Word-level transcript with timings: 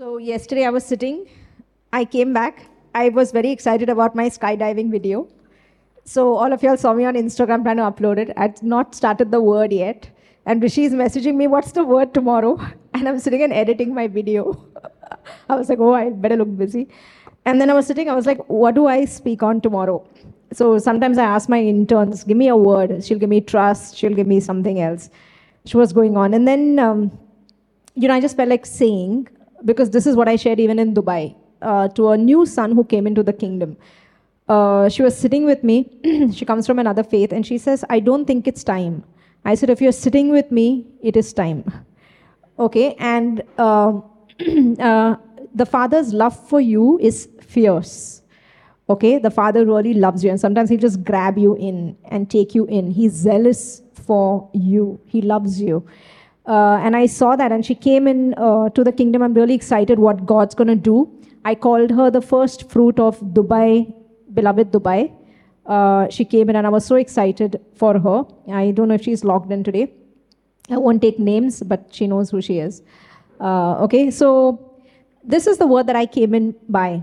So, 0.00 0.16
yesterday 0.16 0.64
I 0.64 0.70
was 0.70 0.82
sitting, 0.82 1.26
I 1.92 2.06
came 2.06 2.32
back. 2.32 2.64
I 2.94 3.10
was 3.10 3.32
very 3.32 3.50
excited 3.50 3.90
about 3.90 4.14
my 4.16 4.30
skydiving 4.30 4.90
video. 4.90 5.28
So, 6.04 6.36
all 6.36 6.54
of 6.54 6.62
y'all 6.62 6.78
saw 6.78 6.94
me 6.94 7.04
on 7.04 7.16
Instagram 7.16 7.64
trying 7.64 7.76
to 7.76 7.82
upload 7.82 8.16
it. 8.16 8.32
I'd 8.34 8.62
not 8.62 8.94
started 8.94 9.30
the 9.30 9.42
word 9.42 9.74
yet. 9.74 10.08
And 10.46 10.62
Rishi 10.62 10.84
is 10.84 10.94
messaging 10.94 11.34
me, 11.34 11.48
What's 11.48 11.72
the 11.72 11.84
word 11.84 12.14
tomorrow? 12.14 12.58
And 12.94 13.06
I'm 13.06 13.18
sitting 13.18 13.42
and 13.42 13.52
editing 13.52 13.92
my 13.94 14.06
video. 14.08 14.64
I 15.50 15.54
was 15.54 15.68
like, 15.68 15.80
Oh, 15.80 15.92
I 15.92 16.08
better 16.08 16.36
look 16.36 16.56
busy. 16.56 16.88
And 17.44 17.60
then 17.60 17.68
I 17.68 17.74
was 17.74 17.86
sitting, 17.86 18.08
I 18.08 18.14
was 18.14 18.24
like, 18.24 18.38
What 18.48 18.76
do 18.76 18.86
I 18.86 19.04
speak 19.04 19.42
on 19.42 19.60
tomorrow? 19.60 20.02
So, 20.54 20.78
sometimes 20.78 21.18
I 21.18 21.24
ask 21.24 21.50
my 21.50 21.60
interns, 21.60 22.24
Give 22.24 22.38
me 22.38 22.48
a 22.48 22.56
word. 22.56 23.04
She'll 23.04 23.18
give 23.18 23.28
me 23.28 23.42
trust, 23.42 23.98
she'll 23.98 24.14
give 24.14 24.26
me 24.26 24.40
something 24.40 24.80
else. 24.80 25.10
She 25.66 25.76
was 25.76 25.92
going 25.92 26.16
on. 26.16 26.32
And 26.32 26.48
then, 26.48 26.78
um, 26.78 27.18
you 27.94 28.08
know, 28.08 28.14
I 28.14 28.20
just 28.22 28.38
felt 28.38 28.48
like 28.48 28.64
saying, 28.64 29.28
because 29.64 29.90
this 29.90 30.06
is 30.06 30.16
what 30.16 30.28
I 30.28 30.36
shared 30.36 30.60
even 30.60 30.78
in 30.78 30.94
Dubai, 30.94 31.34
uh, 31.62 31.88
to 31.88 32.10
a 32.10 32.18
new 32.18 32.46
son 32.46 32.72
who 32.72 32.84
came 32.84 33.06
into 33.06 33.22
the 33.22 33.32
kingdom. 33.32 33.76
Uh, 34.48 34.88
she 34.88 35.02
was 35.02 35.16
sitting 35.16 35.44
with 35.44 35.62
me. 35.62 35.88
she 36.32 36.44
comes 36.44 36.66
from 36.66 36.78
another 36.78 37.02
faith, 37.02 37.32
and 37.32 37.46
she 37.46 37.58
says, 37.58 37.84
I 37.88 38.00
don't 38.00 38.24
think 38.24 38.46
it's 38.46 38.64
time. 38.64 39.04
I 39.44 39.54
said, 39.54 39.70
if 39.70 39.80
you're 39.80 39.92
sitting 39.92 40.30
with 40.30 40.50
me, 40.50 40.86
it 41.02 41.16
is 41.16 41.32
time. 41.32 41.64
Okay, 42.58 42.94
and 42.98 43.42
uh, 43.58 44.00
uh, 44.80 45.16
the 45.54 45.66
father's 45.66 46.12
love 46.12 46.36
for 46.48 46.60
you 46.60 46.98
is 47.00 47.28
fierce. 47.40 48.22
Okay, 48.88 49.18
the 49.18 49.30
father 49.30 49.64
really 49.64 49.94
loves 49.94 50.24
you, 50.24 50.30
and 50.30 50.40
sometimes 50.40 50.68
he'll 50.68 50.80
just 50.80 51.04
grab 51.04 51.38
you 51.38 51.54
in 51.56 51.96
and 52.06 52.28
take 52.28 52.54
you 52.54 52.66
in. 52.66 52.90
He's 52.90 53.12
zealous 53.12 53.82
for 53.94 54.50
you, 54.52 55.00
he 55.06 55.22
loves 55.22 55.60
you. 55.60 55.86
Uh, 56.46 56.80
and 56.82 56.96
I 56.96 57.06
saw 57.06 57.36
that, 57.36 57.52
and 57.52 57.64
she 57.64 57.74
came 57.74 58.08
in 58.08 58.34
uh, 58.34 58.70
to 58.70 58.82
the 58.82 58.92
kingdom. 58.92 59.22
I'm 59.22 59.34
really 59.34 59.54
excited 59.54 59.98
what 59.98 60.26
God's 60.26 60.54
going 60.54 60.68
to 60.68 60.74
do. 60.74 61.10
I 61.44 61.54
called 61.54 61.90
her 61.90 62.10
the 62.10 62.20
first 62.20 62.70
fruit 62.70 62.98
of 62.98 63.20
Dubai, 63.20 63.92
beloved 64.34 64.72
Dubai. 64.72 65.12
Uh, 65.66 66.08
she 66.08 66.24
came 66.24 66.50
in, 66.50 66.56
and 66.56 66.66
I 66.66 66.70
was 66.70 66.84
so 66.84 66.96
excited 66.96 67.60
for 67.74 67.98
her. 67.98 68.24
I 68.52 68.70
don't 68.72 68.88
know 68.88 68.94
if 68.94 69.02
she's 69.02 69.24
logged 69.24 69.52
in 69.52 69.62
today. 69.62 69.92
I 70.70 70.78
won't 70.78 71.02
take 71.02 71.18
names, 71.18 71.62
but 71.62 71.88
she 71.90 72.06
knows 72.06 72.30
who 72.30 72.40
she 72.40 72.58
is. 72.58 72.82
Uh, 73.40 73.82
okay, 73.84 74.10
so 74.10 74.80
this 75.22 75.46
is 75.46 75.58
the 75.58 75.66
word 75.66 75.86
that 75.86 75.96
I 75.96 76.06
came 76.06 76.34
in 76.34 76.54
by. 76.68 77.02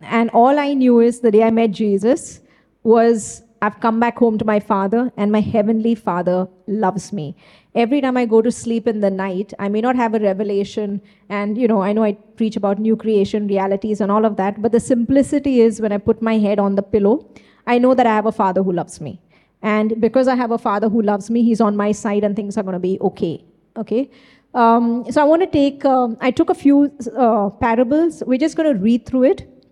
And 0.00 0.30
all 0.30 0.58
I 0.58 0.74
knew 0.74 1.00
is 1.00 1.20
the 1.20 1.30
day 1.30 1.42
I 1.42 1.50
met 1.50 1.72
Jesus 1.72 2.40
was 2.82 3.42
I've 3.60 3.80
come 3.80 3.98
back 3.98 4.18
home 4.18 4.38
to 4.38 4.44
my 4.44 4.60
father, 4.60 5.12
and 5.16 5.32
my 5.32 5.40
heavenly 5.40 5.94
father 5.94 6.48
loves 6.66 7.12
me. 7.12 7.36
Every 7.74 8.00
time 8.00 8.16
I 8.16 8.24
go 8.24 8.40
to 8.40 8.52
sleep 8.52 8.86
in 8.86 9.00
the 9.00 9.10
night, 9.10 9.52
I 9.58 9.68
may 9.68 9.80
not 9.80 9.96
have 9.96 10.14
a 10.14 10.20
revelation, 10.20 11.00
and 11.28 11.58
you 11.58 11.66
know, 11.66 11.82
I 11.82 11.92
know 11.92 12.04
I 12.04 12.12
preach 12.12 12.56
about 12.56 12.78
new 12.78 12.96
creation, 12.96 13.48
realities, 13.48 14.00
and 14.00 14.12
all 14.12 14.24
of 14.24 14.36
that, 14.36 14.62
but 14.62 14.72
the 14.72 14.80
simplicity 14.80 15.60
is 15.60 15.80
when 15.80 15.92
I 15.92 15.98
put 15.98 16.22
my 16.22 16.38
head 16.38 16.58
on 16.58 16.76
the 16.76 16.82
pillow, 16.82 17.28
I 17.66 17.78
know 17.78 17.94
that 17.94 18.06
I 18.06 18.14
have 18.14 18.26
a 18.26 18.32
father 18.32 18.62
who 18.62 18.72
loves 18.72 19.00
me. 19.00 19.20
And 19.60 20.00
because 20.00 20.28
I 20.28 20.36
have 20.36 20.52
a 20.52 20.58
father 20.58 20.88
who 20.88 21.02
loves 21.02 21.28
me, 21.28 21.42
he's 21.42 21.60
on 21.60 21.76
my 21.76 21.90
side, 21.92 22.22
and 22.22 22.36
things 22.36 22.56
are 22.56 22.62
going 22.62 22.74
to 22.74 22.78
be 22.80 22.98
okay. 23.00 23.44
Okay? 23.76 24.10
Um, 24.54 25.04
so 25.10 25.20
I 25.20 25.24
want 25.24 25.42
to 25.42 25.48
take, 25.48 25.84
um, 25.84 26.16
I 26.20 26.30
took 26.30 26.48
a 26.50 26.54
few 26.54 26.92
uh, 27.16 27.50
parables. 27.50 28.22
We're 28.24 28.38
just 28.38 28.56
going 28.56 28.72
to 28.72 28.80
read 28.80 29.04
through 29.04 29.24
it. 29.24 29.64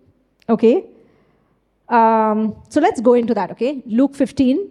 Okay? 0.49 0.85
Um, 1.89 2.55
so 2.69 2.81
let's 2.81 2.99
go 3.01 3.13
into 3.13 3.33
that, 3.33 3.51
okay? 3.51 3.81
Luke 3.85 4.15
15. 4.15 4.69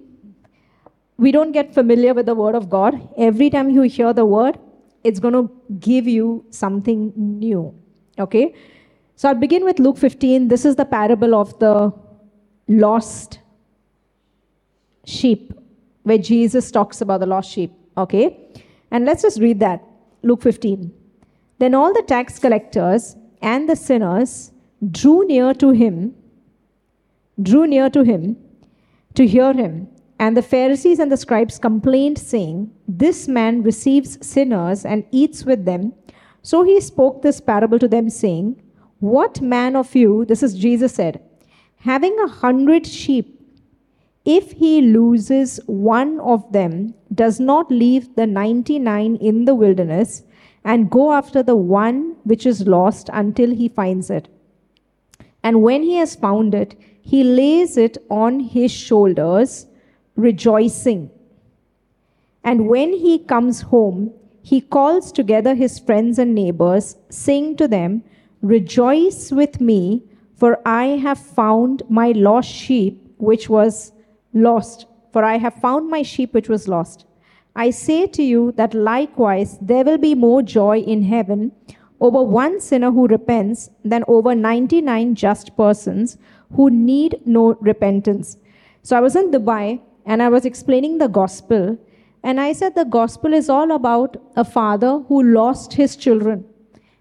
We 1.19 1.33
don't 1.33 1.53
get 1.53 1.73
familiar 1.73 2.13
with 2.13 2.27
the 2.27 2.35
word 2.35 2.55
of 2.55 2.69
God. 2.69 3.09
Every 3.17 3.49
time 3.49 3.71
you 3.71 3.83
hear 3.83 4.13
the 4.13 4.25
word, 4.27 4.59
it's 5.03 5.19
going 5.19 5.35
to 5.35 5.51
give 5.79 6.07
you 6.07 6.45
something 6.51 7.13
new, 7.17 7.75
okay? 8.19 8.55
So 9.15 9.29
I'll 9.29 9.35
begin 9.35 9.65
with 9.65 9.79
Luke 9.79 9.97
15. 9.97 10.49
This 10.49 10.65
is 10.65 10.77
the 10.77 10.85
parable 10.85 11.35
of 11.35 11.59
the 11.59 11.93
lost 12.69 13.39
sheep, 15.07 15.53
where 16.03 16.19
Jesus 16.19 16.71
talks 16.71 17.01
about 17.01 17.21
the 17.21 17.27
lost 17.27 17.51
sheep, 17.51 17.73
okay? 17.97 18.39
And 18.91 19.07
let's 19.07 19.23
just 19.23 19.41
read 19.41 19.61
that. 19.61 19.83
Luke 20.23 20.43
15. 20.43 20.93
Then 21.59 21.75
all 21.75 21.95
the 21.95 22.03
tax 22.03 22.39
collectors 22.39 23.17
and 23.41 23.69
the 23.69 23.77
sinners 23.77 24.53
drew 24.91 25.27
near 25.27 25.55
to 25.55 25.71
him 25.71 26.15
drew 27.41 27.67
near 27.67 27.91
to 27.91 28.03
him 28.03 28.37
to 29.15 29.27
hear 29.27 29.53
him. 29.53 29.89
And 30.19 30.37
the 30.37 30.43
Pharisees 30.43 30.99
and 30.99 31.13
the 31.13 31.17
scribes 31.17 31.59
complained, 31.59 32.19
saying, 32.19 32.71
This 32.89 33.29
man 33.29 33.63
receives 33.63 34.25
sinners 34.27 34.85
and 34.85 35.05
eats 35.11 35.45
with 35.45 35.65
them. 35.65 35.93
So 36.43 36.63
he 36.63 36.81
spoke 36.81 37.23
this 37.23 37.41
parable 37.41 37.79
to 37.81 37.89
them, 37.89 38.09
saying, 38.09 38.63
What 39.01 39.41
man 39.41 39.77
of 39.77 39.95
you, 39.95 40.25
this 40.25 40.43
is 40.43 40.55
Jesus 40.55 40.95
said, 40.95 41.21
having 41.79 42.19
a 42.21 42.29
hundred 42.29 42.87
sheep, 42.87 43.33
if 44.25 44.53
he 44.53 44.81
loses 44.81 45.61
one 45.67 46.19
of 46.21 46.51
them, 46.53 46.95
does 47.15 47.39
not 47.39 47.71
leave 47.71 48.17
the 48.17 48.27
99 48.27 49.17
in 49.17 49.45
the 49.45 49.55
wilderness 49.55 50.25
and 50.65 50.91
go 50.91 51.13
after 51.13 51.43
the 51.43 51.55
one 51.55 52.17
which 52.25 52.45
is 52.45 52.67
lost 52.67 53.09
until 53.13 53.55
he 53.55 53.69
finds 53.69 54.11
it. 54.11 54.29
And 55.45 55.63
when 55.63 55.85
he 55.85 55.95
has 55.97 56.17
found 56.17 56.57
it, 56.57 56.75
he 57.07 57.23
lays 57.23 57.77
it 57.77 57.99
on 58.11 58.41
his 58.41 58.73
shoulders, 58.73 59.67
rejoicing. 60.17 61.09
And 62.43 62.67
when 62.67 62.93
he 62.93 63.21
comes 63.21 63.61
home, 63.61 64.13
he 64.43 64.61
calls 64.61 65.13
together 65.13 65.55
his 65.55 65.79
friends 65.79 66.19
and 66.19 66.35
neighbors, 66.35 66.97
saying 67.09 67.59
to 67.59 67.69
them, 67.69 68.03
Rejoice 68.43 69.31
with 69.31 69.61
me, 69.61 70.03
for 70.35 70.59
I 70.67 70.99
have 71.07 71.19
found 71.19 71.85
my 71.89 72.11
lost 72.11 72.51
sheep 72.51 73.01
which 73.19 73.49
was 73.49 73.93
lost. 74.35 74.87
For 75.13 75.23
I 75.25 75.39
have 75.39 75.55
found 75.55 75.89
my 75.89 76.03
sheep 76.03 76.35
which 76.35 76.49
was 76.49 76.67
lost. 76.67 77.07
I 77.55 77.71
say 77.71 78.09
to 78.09 78.23
you 78.23 78.51
that 78.57 78.75
likewise 78.75 79.59
there 79.61 79.85
will 79.85 79.99
be 79.99 80.17
more 80.17 80.43
joy 80.43 80.81
in 80.81 81.05
heaven 81.05 81.53
over 82.01 82.23
one 82.23 82.61
sinner 82.61 82.91
who 82.91 83.07
repents 83.07 83.71
than 83.85 84.05
over 84.09 84.35
99 84.35 85.15
just 85.15 85.57
persons 85.57 86.19
who 86.55 86.71
need 86.71 87.21
no 87.25 87.55
repentance. 87.55 88.37
So 88.83 88.97
I 88.97 89.01
was 89.01 89.17
in 89.17 89.31
Dubai 89.31 89.81
and 90.05 90.23
I 90.23 90.29
was 90.29 90.45
explaining 90.45 90.99
the 90.99 91.09
gospel. 91.09 91.79
And 92.23 92.41
I 92.41 92.53
said 92.53 92.75
the 92.75 92.85
gospel 92.85 93.33
is 93.33 93.49
all 93.49 93.73
about 93.73 94.17
a 94.37 94.45
father 94.45 95.01
who 95.09 95.23
lost 95.23 95.73
his 95.73 95.97
children, 95.97 96.45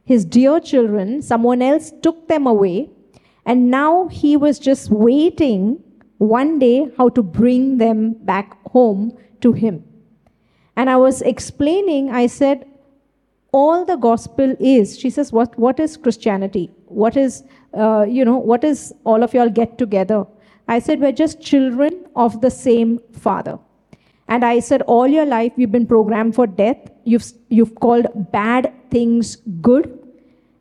his 0.03 0.25
dear 0.25 0.59
children. 0.59 1.21
Someone 1.21 1.61
else 1.61 1.91
took 2.01 2.27
them 2.27 2.47
away. 2.47 2.89
And 3.45 3.69
now 3.69 4.07
he 4.07 4.37
was 4.37 4.59
just 4.59 4.89
waiting 4.89 5.83
one 6.17 6.59
day 6.59 6.89
how 6.97 7.09
to 7.09 7.21
bring 7.21 7.77
them 7.77 8.13
back 8.13 8.63
home 8.67 9.17
to 9.41 9.51
him. 9.51 9.83
And 10.75 10.89
I 10.89 10.97
was 10.97 11.21
explaining, 11.21 12.09
I 12.09 12.27
said, 12.27 12.65
all 13.51 13.85
the 13.85 13.95
gospel 13.95 14.55
is 14.59 14.97
she 14.99 15.09
says 15.09 15.31
what 15.31 15.57
what 15.57 15.79
is 15.79 15.97
christianity? 15.97 16.69
What 16.87 17.17
is 17.17 17.43
uh, 17.73 18.05
you 18.07 18.25
know 18.25 18.37
what 18.37 18.63
is 18.63 18.93
all 19.03 19.23
of 19.23 19.33
y'all 19.33 19.49
get 19.49 19.77
together? 19.77 20.25
I 20.67 20.79
said 20.79 20.99
we're 20.99 21.11
just 21.11 21.41
children 21.41 22.05
of 22.15 22.41
the 22.41 22.49
same 22.49 22.99
father. 23.11 23.59
And 24.27 24.43
i 24.43 24.59
said 24.59 24.81
all 24.83 25.07
your 25.07 25.25
life 25.25 25.53
you've 25.55 25.71
been 25.71 25.85
programmed 25.85 26.35
for 26.35 26.47
death. 26.47 26.77
You've 27.03 27.31
you've 27.49 27.75
called 27.75 28.07
bad 28.31 28.73
things 28.89 29.37
good. 29.61 29.99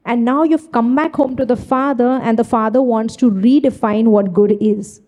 And 0.05 0.25
now 0.25 0.43
you've 0.43 0.71
come 0.71 0.95
back 0.95 1.15
home 1.15 1.35
to 1.37 1.47
the 1.47 1.57
father 1.57 2.21
and 2.23 2.39
the 2.39 2.45
father 2.45 2.83
wants 2.83 3.17
to 3.17 3.31
redefine 3.31 4.09
what 4.09 4.35
good 4.35 4.59
is. 4.61 5.01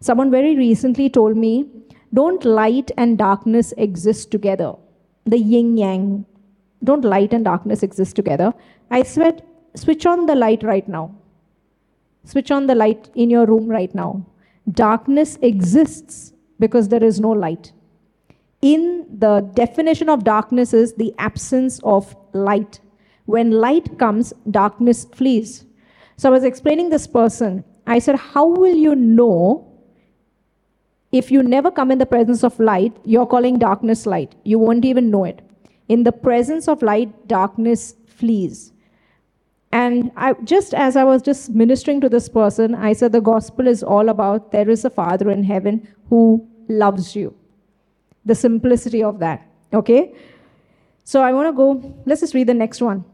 Someone 0.00 0.30
very 0.30 0.56
recently 0.56 1.08
told 1.08 1.36
me 1.36 1.70
don't 2.12 2.44
light 2.44 2.90
and 2.98 3.16
darkness 3.16 3.72
exist 3.78 4.30
together. 4.30 4.74
The 5.24 5.38
yin 5.38 5.78
yang 5.78 6.26
don't 6.84 7.04
light 7.04 7.32
and 7.32 7.44
darkness 7.44 7.82
exist 7.82 8.16
together. 8.16 8.52
I 8.90 9.02
said, 9.02 9.42
switch 9.74 10.06
on 10.06 10.26
the 10.26 10.34
light 10.34 10.62
right 10.62 10.86
now. 10.88 11.14
Switch 12.24 12.50
on 12.50 12.66
the 12.66 12.74
light 12.74 13.10
in 13.14 13.30
your 13.30 13.46
room 13.46 13.68
right 13.68 13.94
now. 13.94 14.24
Darkness 14.70 15.38
exists 15.42 16.32
because 16.58 16.88
there 16.88 17.02
is 17.02 17.20
no 17.20 17.30
light. 17.30 17.72
In 18.60 19.06
the 19.18 19.40
definition 19.54 20.08
of 20.08 20.22
darkness 20.22 20.72
is 20.72 20.94
the 20.94 21.12
absence 21.18 21.80
of 21.82 22.14
light. 22.32 22.80
When 23.26 23.50
light 23.50 23.98
comes, 23.98 24.32
darkness 24.50 25.04
flees. 25.04 25.64
So 26.16 26.28
I 26.28 26.32
was 26.32 26.44
explaining 26.44 26.90
this 26.90 27.06
person. 27.06 27.64
I 27.86 27.98
said, 27.98 28.16
How 28.16 28.46
will 28.46 28.76
you 28.76 28.94
know 28.94 29.68
if 31.10 31.30
you 31.30 31.42
never 31.42 31.70
come 31.70 31.90
in 31.90 31.98
the 31.98 32.06
presence 32.06 32.44
of 32.44 32.58
light, 32.60 32.96
you're 33.04 33.26
calling 33.26 33.58
darkness 33.58 34.06
light? 34.06 34.36
You 34.44 34.60
won't 34.60 34.84
even 34.84 35.10
know 35.10 35.24
it. 35.24 35.42
In 35.88 36.04
the 36.04 36.12
presence 36.12 36.68
of 36.68 36.82
light, 36.82 37.28
darkness 37.28 37.94
flees. 38.06 38.72
And 39.72 40.12
I, 40.16 40.34
just 40.44 40.74
as 40.74 40.96
I 40.96 41.04
was 41.04 41.22
just 41.22 41.50
ministering 41.50 42.00
to 42.02 42.08
this 42.08 42.28
person, 42.28 42.74
I 42.74 42.92
said 42.92 43.12
the 43.12 43.20
gospel 43.20 43.66
is 43.66 43.82
all 43.82 44.10
about 44.10 44.52
there 44.52 44.68
is 44.68 44.84
a 44.84 44.90
Father 44.90 45.30
in 45.30 45.42
heaven 45.42 45.88
who 46.10 46.46
loves 46.68 47.16
you. 47.16 47.34
The 48.24 48.34
simplicity 48.34 49.02
of 49.02 49.18
that. 49.20 49.46
Okay? 49.72 50.14
So 51.04 51.22
I 51.22 51.32
want 51.32 51.48
to 51.48 51.52
go, 51.52 52.02
let's 52.04 52.20
just 52.20 52.34
read 52.34 52.46
the 52.46 52.54
next 52.54 52.80
one. 52.80 53.04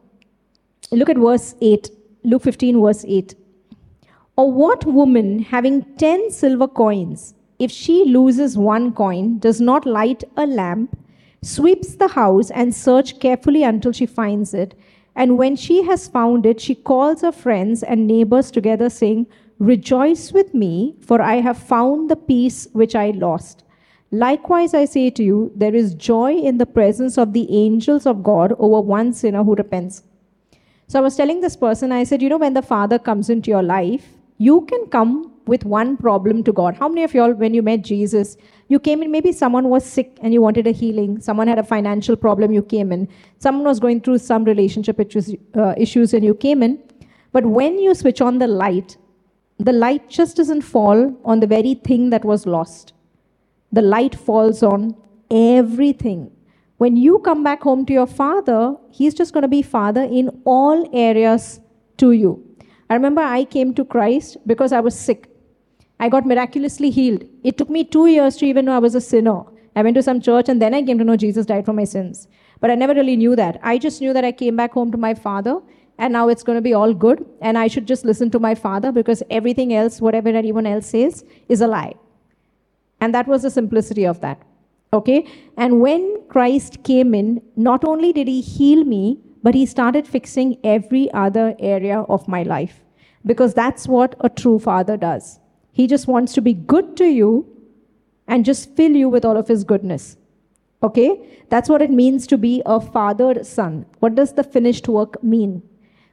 Look 0.91 1.09
at 1.09 1.17
verse 1.17 1.55
8, 1.61 1.91
Luke 2.25 2.43
15, 2.43 2.81
verse 2.81 3.05
8. 3.07 3.35
Or 4.37 4.53
what 4.53 4.85
woman 4.85 5.41
having 5.41 5.85
10 5.97 6.31
silver 6.31 6.69
coins, 6.69 7.35
if 7.59 7.71
she 7.71 8.05
loses 8.05 8.57
one 8.57 8.93
coin, 8.93 9.39
does 9.39 9.61
not 9.61 9.87
light 9.87 10.25
a 10.37 10.47
lamp, 10.47 10.97
sweeps 11.43 11.95
the 11.95 12.09
house, 12.09 12.51
and 12.51 12.75
search 12.75 13.21
carefully 13.21 13.63
until 13.63 13.93
she 13.93 14.07
finds 14.07 14.55
it? 14.55 14.75
And 15.15 15.37
when 15.37 15.57
she 15.57 15.83
has 15.85 16.07
found 16.07 16.47
it, 16.47 16.61
she 16.61 16.75
calls 16.75 17.23
her 17.23 17.33
friends 17.33 17.83
and 17.83 18.07
neighbors 18.07 18.51
together, 18.51 18.89
saying, 18.89 19.27
Rejoice 19.59 20.33
with 20.33 20.55
me, 20.55 20.95
for 21.01 21.21
I 21.21 21.37
have 21.37 21.59
found 21.59 22.09
the 22.09 22.17
piece 22.17 22.69
which 22.73 22.95
I 22.95 23.11
lost. 23.11 23.65
Likewise, 24.11 24.73
I 24.73 24.85
say 24.85 25.11
to 25.11 25.23
you, 25.23 25.53
there 25.55 25.75
is 25.75 25.95
joy 25.95 26.35
in 26.35 26.59
the 26.59 26.67
presence 26.67 27.19
of 27.19 27.33
the 27.33 27.47
angels 27.55 28.07
of 28.07 28.23
God 28.23 28.55
over 28.59 28.81
one 28.81 29.13
sinner 29.13 29.43
who 29.43 29.55
repents. 29.55 30.05
So 30.87 30.99
I 30.99 31.03
was 31.03 31.17
telling 31.17 31.41
this 31.41 31.57
person, 31.57 31.93
I 31.93 32.05
said, 32.05 32.23
you 32.23 32.29
know, 32.29 32.39
when 32.39 32.55
the 32.55 32.63
Father 32.63 32.99
comes 32.99 33.29
into 33.29 33.51
your 33.51 33.63
life, 33.63 34.07
you 34.39 34.63
can 34.63 34.87
come 34.87 35.33
with 35.49 35.65
one 35.65 35.97
problem 35.97 36.45
to 36.45 36.53
God. 36.53 36.77
How 36.77 36.89
many 36.89 37.03
of 37.03 37.15
y'all, 37.15 37.33
when 37.33 37.55
you 37.55 37.63
met 37.63 37.83
Jesus, 37.83 38.37
you 38.69 38.79
came 38.79 39.03
in, 39.03 39.11
maybe 39.11 39.33
someone 39.33 39.69
was 39.69 39.85
sick 39.85 40.17
and 40.23 40.33
you 40.33 40.43
wanted 40.43 40.67
a 40.67 40.73
healing, 40.73 41.21
someone 41.21 41.49
had 41.49 41.59
a 41.59 41.65
financial 41.65 42.17
problem, 42.17 42.53
you 42.53 42.63
came 42.63 42.93
in, 42.93 43.09
someone 43.39 43.65
was 43.65 43.81
going 43.81 44.01
through 44.03 44.19
some 44.19 44.45
relationship 44.45 45.01
issues, 45.01 45.35
uh, 45.57 45.75
issues 45.77 46.15
and 46.15 46.25
you 46.25 46.35
came 46.35 46.63
in. 46.63 46.79
But 47.33 47.47
when 47.47 47.79
you 47.79 47.95
switch 47.95 48.21
on 48.21 48.39
the 48.39 48.47
light, 48.47 48.97
the 49.59 49.73
light 49.73 50.09
just 50.09 50.37
doesn't 50.37 50.63
fall 50.63 51.19
on 51.25 51.41
the 51.41 51.47
very 51.47 51.75
thing 51.75 52.11
that 52.11 52.25
was 52.25 52.47
lost. 52.47 52.93
The 53.73 53.83
light 53.83 54.15
falls 54.15 54.63
on 54.63 54.97
everything. 55.31 56.31
When 56.77 56.97
you 56.97 57.19
come 57.21 57.43
back 57.43 57.63
home 57.63 57.85
to 57.87 57.93
your 57.93 58.07
father, 58.07 58.77
he's 58.91 59.15
just 59.15 59.33
going 59.33 59.43
to 59.43 59.49
be 59.49 59.63
father 59.63 60.03
in 60.03 60.29
all 60.45 60.89
areas 60.95 61.61
to 61.97 62.13
you. 62.13 62.45
I 62.89 62.95
remember 62.95 63.21
I 63.21 63.45
came 63.45 63.75
to 63.75 63.85
Christ 63.85 64.37
because 64.47 64.73
I 64.73 64.81
was 64.81 64.99
sick. 64.99 65.29
I 66.01 66.09
got 66.09 66.27
miraculously 66.27 66.91
healed. 66.91 67.25
It 67.43 67.59
took 67.59 67.71
me 67.71 67.85
two 67.85 68.07
years 68.07 68.37
to 68.37 68.47
even 68.47 68.67
know 68.67 68.77
I 68.77 68.79
was 68.79 68.95
a 68.95 69.01
sinner. 69.01 69.43
I 69.75 69.83
went 69.83 69.97
to 69.97 70.03
some 70.03 70.21
church 70.21 70.49
and 70.49 70.63
then 70.63 70.75
I 70.75 70.83
came 70.83 70.99
to 70.99 71.05
know 71.05 71.17
Jesus 71.17 71.47
died 71.47 71.65
for 71.65 71.73
my 71.73 71.85
sins. 71.85 72.29
But 72.61 72.71
I 72.71 72.75
never 72.75 72.95
really 72.95 73.17
knew 73.17 73.37
that. 73.37 73.61
I 73.63 73.79
just 73.79 74.01
knew 74.01 74.13
that 74.13 74.25
I 74.25 74.33
came 74.33 74.57
back 74.57 74.73
home 74.73 74.91
to 74.93 74.99
my 74.99 75.15
father 75.15 75.61
and 75.99 76.13
now 76.13 76.29
it's 76.29 76.43
going 76.43 76.57
to 76.57 76.63
be 76.63 76.75
all 76.75 76.95
good 76.95 77.25
and 77.41 77.59
I 77.59 77.67
should 77.67 77.87
just 77.87 78.05
listen 78.05 78.31
to 78.31 78.39
my 78.39 78.55
father 78.55 78.93
because 78.93 79.23
everything 79.31 79.75
else, 79.75 80.01
whatever 80.01 80.29
anyone 80.29 80.67
else 80.67 80.87
says, 80.87 81.25
is 81.49 81.61
a 81.61 81.67
lie. 81.67 81.95
And 83.01 83.15
that 83.15 83.27
was 83.27 83.43
the 83.43 83.51
simplicity 83.51 84.07
of 84.07 84.21
that. 84.21 84.41
Okay? 84.93 85.27
And 85.57 85.81
when 85.81 86.23
Christ 86.29 86.83
came 86.83 87.15
in, 87.15 87.43
not 87.57 87.85
only 87.85 88.13
did 88.13 88.29
he 88.29 88.41
heal 88.41 88.85
me, 88.85 89.19
but 89.43 89.55
he 89.55 89.67
started 89.67 90.07
fixing 90.07 90.59
every 90.65 91.11
other 91.13 91.55
area 91.59 92.01
of 92.03 92.27
my 92.27 92.43
life. 92.43 92.81
Because 93.27 93.55
that's 93.55 93.87
what 93.87 94.15
a 94.21 94.29
true 94.29 94.59
father 94.59 94.97
does. 94.97 95.39
He 95.79 95.87
just 95.87 96.09
wants 96.09 96.33
to 96.35 96.43
be 96.43 96.55
good 96.55 96.97
to 96.97 97.05
you 97.05 97.47
and 98.27 98.45
just 98.45 98.75
fill 98.75 98.97
you 98.97 99.09
with 99.09 99.25
all 99.25 99.37
of 99.37 99.47
his 99.47 99.63
goodness. 99.63 100.17
Okay? 100.83 101.45
That's 101.51 101.69
what 101.69 101.83
it 101.83 101.93
means 101.93 102.27
to 102.27 102.37
be 102.37 102.63
a 102.67 102.81
fathered 102.81 103.47
son. 103.47 103.87
What 104.01 104.17
does 104.17 104.33
the 104.33 104.43
finished 104.43 104.89
work 104.89 105.23
mean? 105.23 105.63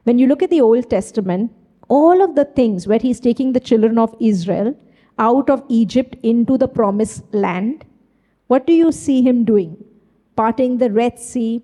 When 0.04 0.20
you 0.20 0.28
look 0.28 0.44
at 0.44 0.50
the 0.50 0.60
Old 0.60 0.88
Testament, 0.88 1.50
all 1.88 2.22
of 2.22 2.36
the 2.36 2.44
things 2.44 2.86
where 2.86 3.00
he's 3.00 3.18
taking 3.18 3.52
the 3.52 3.60
children 3.60 3.98
of 3.98 4.14
Israel 4.20 4.76
out 5.18 5.50
of 5.50 5.64
Egypt 5.68 6.16
into 6.22 6.56
the 6.56 6.68
promised 6.68 7.24
land, 7.34 7.84
what 8.46 8.68
do 8.68 8.72
you 8.72 8.92
see 8.92 9.20
him 9.20 9.44
doing? 9.44 9.76
Parting 10.36 10.78
the 10.78 10.92
Red 10.92 11.18
Sea, 11.18 11.60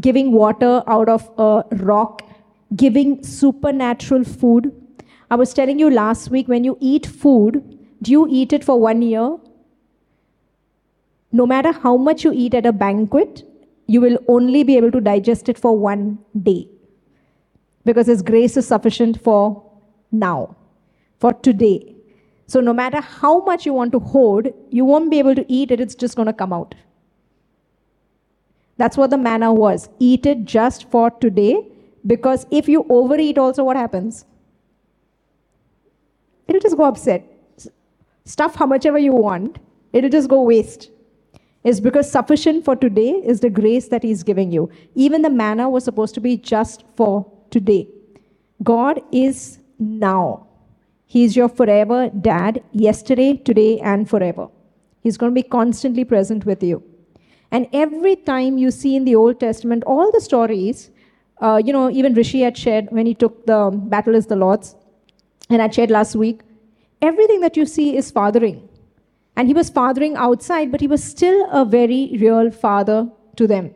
giving 0.00 0.32
water 0.32 0.82
out 0.88 1.08
of 1.08 1.30
a 1.38 1.64
rock, 1.76 2.28
giving 2.74 3.22
supernatural 3.22 4.24
food. 4.24 4.72
I 5.32 5.34
was 5.34 5.54
telling 5.54 5.78
you 5.78 5.88
last 5.88 6.30
week 6.30 6.46
when 6.46 6.62
you 6.62 6.76
eat 6.78 7.06
food, 7.06 7.78
do 8.02 8.12
you 8.12 8.26
eat 8.28 8.52
it 8.52 8.62
for 8.62 8.78
one 8.78 9.00
year? 9.00 9.38
No 11.32 11.46
matter 11.46 11.72
how 11.72 11.96
much 11.96 12.22
you 12.22 12.32
eat 12.34 12.52
at 12.52 12.66
a 12.66 12.72
banquet, 12.72 13.42
you 13.86 14.02
will 14.02 14.18
only 14.28 14.62
be 14.62 14.76
able 14.76 14.90
to 14.90 15.00
digest 15.00 15.48
it 15.48 15.58
for 15.58 15.74
one 15.74 16.18
day 16.42 16.68
because 17.86 18.08
His 18.08 18.20
grace 18.20 18.58
is 18.58 18.68
sufficient 18.68 19.22
for 19.22 19.64
now, 20.10 20.54
for 21.18 21.32
today. 21.32 21.94
So, 22.46 22.60
no 22.60 22.74
matter 22.74 23.00
how 23.00 23.42
much 23.46 23.64
you 23.64 23.72
want 23.72 23.92
to 23.92 24.00
hoard, 24.00 24.52
you 24.68 24.84
won't 24.84 25.10
be 25.10 25.18
able 25.18 25.34
to 25.34 25.46
eat 25.50 25.70
it, 25.70 25.80
it's 25.80 25.94
just 25.94 26.14
going 26.14 26.26
to 26.26 26.34
come 26.34 26.52
out. 26.52 26.74
That's 28.76 28.98
what 28.98 29.08
the 29.08 29.16
manna 29.16 29.50
was. 29.50 29.88
Eat 29.98 30.26
it 30.26 30.44
just 30.44 30.90
for 30.90 31.10
today, 31.10 31.56
because 32.06 32.46
if 32.50 32.68
you 32.68 32.84
overeat, 32.90 33.38
also 33.38 33.64
what 33.64 33.78
happens? 33.78 34.26
It'll 36.52 36.60
just 36.60 36.76
go 36.76 36.84
upset. 36.84 37.24
Stuff 38.26 38.56
how 38.56 38.66
much 38.66 38.84
ever 38.84 38.98
you 38.98 39.12
want, 39.12 39.58
it'll 39.94 40.10
just 40.10 40.28
go 40.28 40.42
waste. 40.42 40.90
It's 41.64 41.80
because 41.80 42.10
sufficient 42.10 42.62
for 42.66 42.76
today 42.76 43.10
is 43.24 43.40
the 43.40 43.48
grace 43.48 43.88
that 43.88 44.02
He's 44.02 44.22
giving 44.22 44.52
you. 44.52 44.70
Even 44.94 45.22
the 45.22 45.30
manna 45.30 45.70
was 45.70 45.84
supposed 45.84 46.14
to 46.16 46.20
be 46.20 46.36
just 46.36 46.84
for 46.94 47.26
today. 47.50 47.88
God 48.62 49.00
is 49.12 49.60
now. 49.78 50.46
He's 51.06 51.34
your 51.34 51.48
forever 51.48 52.10
dad, 52.10 52.62
yesterday, 52.72 53.34
today, 53.38 53.80
and 53.80 54.08
forever. 54.08 54.48
He's 55.00 55.16
going 55.16 55.32
to 55.32 55.34
be 55.34 55.48
constantly 55.48 56.04
present 56.04 56.44
with 56.44 56.62
you. 56.62 56.82
And 57.50 57.66
every 57.72 58.16
time 58.16 58.58
you 58.58 58.70
see 58.70 58.94
in 58.94 59.06
the 59.06 59.16
Old 59.16 59.40
Testament, 59.40 59.84
all 59.84 60.12
the 60.12 60.20
stories, 60.20 60.90
uh, 61.40 61.62
you 61.64 61.72
know, 61.72 61.90
even 61.90 62.12
Rishi 62.12 62.42
had 62.42 62.58
shared 62.58 62.88
when 62.90 63.06
he 63.06 63.14
took 63.14 63.46
the 63.46 63.70
battle 63.72 64.14
is 64.14 64.26
the 64.26 64.36
Lord's, 64.36 64.76
and 65.50 65.62
I 65.62 65.68
shared 65.68 65.90
last 65.90 66.14
week, 66.14 66.42
everything 67.00 67.40
that 67.40 67.56
you 67.56 67.66
see 67.66 67.96
is 67.96 68.10
fathering. 68.10 68.68
And 69.36 69.48
he 69.48 69.54
was 69.54 69.70
fathering 69.70 70.16
outside, 70.16 70.70
but 70.70 70.80
he 70.80 70.86
was 70.86 71.02
still 71.02 71.48
a 71.50 71.64
very 71.64 72.16
real 72.20 72.50
father 72.50 73.10
to 73.36 73.46
them. 73.46 73.74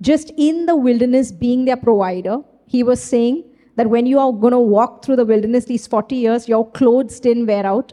Just 0.00 0.32
in 0.36 0.66
the 0.66 0.74
wilderness, 0.74 1.30
being 1.30 1.64
their 1.64 1.76
provider, 1.76 2.38
he 2.66 2.82
was 2.82 3.02
saying 3.02 3.44
that 3.76 3.88
when 3.88 4.06
you 4.06 4.18
are 4.18 4.32
going 4.32 4.52
to 4.52 4.58
walk 4.58 5.04
through 5.04 5.16
the 5.16 5.24
wilderness 5.24 5.66
these 5.66 5.86
40 5.86 6.16
years, 6.16 6.48
your 6.48 6.68
clothes 6.70 7.20
didn't 7.20 7.46
wear 7.46 7.64
out, 7.64 7.92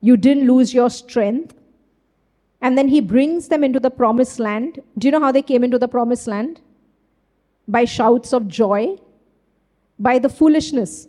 you 0.00 0.16
didn't 0.16 0.46
lose 0.46 0.74
your 0.74 0.90
strength. 0.90 1.54
And 2.60 2.76
then 2.76 2.88
he 2.88 3.00
brings 3.00 3.48
them 3.48 3.62
into 3.62 3.78
the 3.78 3.90
promised 3.90 4.40
land. 4.40 4.80
Do 4.98 5.06
you 5.06 5.12
know 5.12 5.20
how 5.20 5.30
they 5.30 5.42
came 5.42 5.62
into 5.62 5.78
the 5.78 5.88
promised 5.88 6.26
land? 6.26 6.60
By 7.68 7.84
shouts 7.84 8.32
of 8.32 8.48
joy, 8.48 8.96
by 9.98 10.18
the 10.18 10.28
foolishness. 10.28 11.06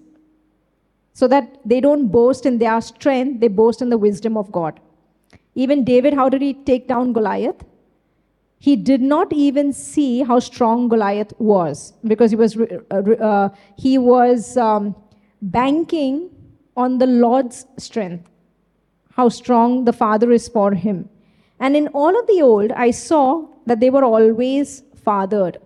So 1.19 1.27
that 1.33 1.57
they 1.71 1.79
don't 1.87 2.07
boast 2.17 2.45
in 2.45 2.59
their 2.59 2.79
strength, 2.81 3.39
they 3.41 3.49
boast 3.61 3.81
in 3.81 3.89
the 3.89 3.97
wisdom 3.97 4.37
of 4.41 4.51
God. 4.51 4.79
Even 5.63 5.83
David, 5.83 6.13
how 6.19 6.29
did 6.29 6.41
he 6.41 6.53
take 6.71 6.87
down 6.87 7.13
Goliath? 7.13 7.65
he 8.59 8.75
did 8.75 9.01
not 9.01 9.31
even 9.31 9.71
see 9.71 10.21
how 10.21 10.37
strong 10.39 10.89
Goliath 10.89 11.33
was 11.39 11.93
because 12.05 12.29
he 12.29 12.35
was, 12.35 12.57
uh, 12.57 12.93
uh, 12.93 13.49
he 13.77 13.97
was 13.97 14.57
um, 14.57 14.95
banking 15.41 16.29
on 16.75 16.97
the 16.97 17.07
Lord's 17.07 17.65
strength, 17.77 18.29
how 19.13 19.29
strong 19.29 19.85
the 19.85 19.93
Father 19.93 20.31
is 20.31 20.49
for 20.49 20.73
him. 20.73 21.09
And 21.61 21.75
in 21.75 21.87
all 21.89 22.19
of 22.19 22.27
the 22.27 22.41
old, 22.41 22.71
I 22.73 22.91
saw 22.91 23.47
that 23.65 23.79
they 23.79 23.89
were 23.89 24.03
always 24.03 24.83
fathered. 25.03 25.57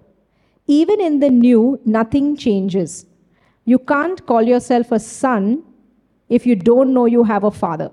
Even 0.67 1.01
in 1.01 1.19
the 1.19 1.29
new, 1.29 1.79
nothing 1.86 2.38
changes. 2.38 3.07
You 3.65 3.79
can't 3.79 4.25
call 4.25 4.41
yourself 4.41 4.91
a 4.91 5.00
son 5.00 5.63
if 6.29 6.46
you 6.46 6.55
don't 6.55 6.93
know 6.93 7.05
you 7.05 7.24
have 7.24 7.43
a 7.43 7.51
father. 7.51 7.91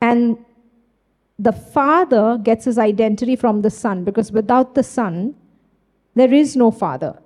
And 0.00 0.36
the 1.38 1.52
father 1.52 2.38
gets 2.42 2.64
his 2.64 2.78
identity 2.78 3.36
from 3.36 3.62
the 3.62 3.70
son 3.70 4.04
because 4.04 4.32
without 4.32 4.74
the 4.74 4.82
son, 4.82 5.34
there 6.14 6.32
is 6.32 6.56
no 6.56 6.70
father. 6.70 7.18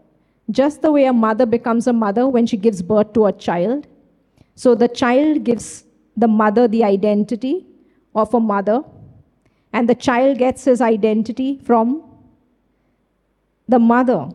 Just 0.51 0.83
the 0.83 0.93
way 0.93 1.07
a 1.07 1.13
mother 1.13 1.45
becomes 1.45 1.87
a 1.87 1.93
mother 1.93 2.29
when 2.29 2.47
she 2.47 2.57
gives 2.57 2.83
birth 2.83 3.13
to 3.15 3.27
a 3.27 3.33
child. 3.33 3.87
So 4.55 4.75
the 4.75 4.89
child 4.89 5.43
gives 5.43 5.85
the 6.17 6.29
mother 6.29 6.69
the 6.69 6.85
identity 6.85 7.67
of 8.15 8.33
a 8.33 8.41
mother, 8.41 8.83
and 9.73 9.89
the 9.89 9.95
child 9.95 10.39
gets 10.39 10.65
his 10.65 10.81
identity 10.81 11.59
from 11.59 12.03
the 13.69 13.79
mother. 13.79 14.31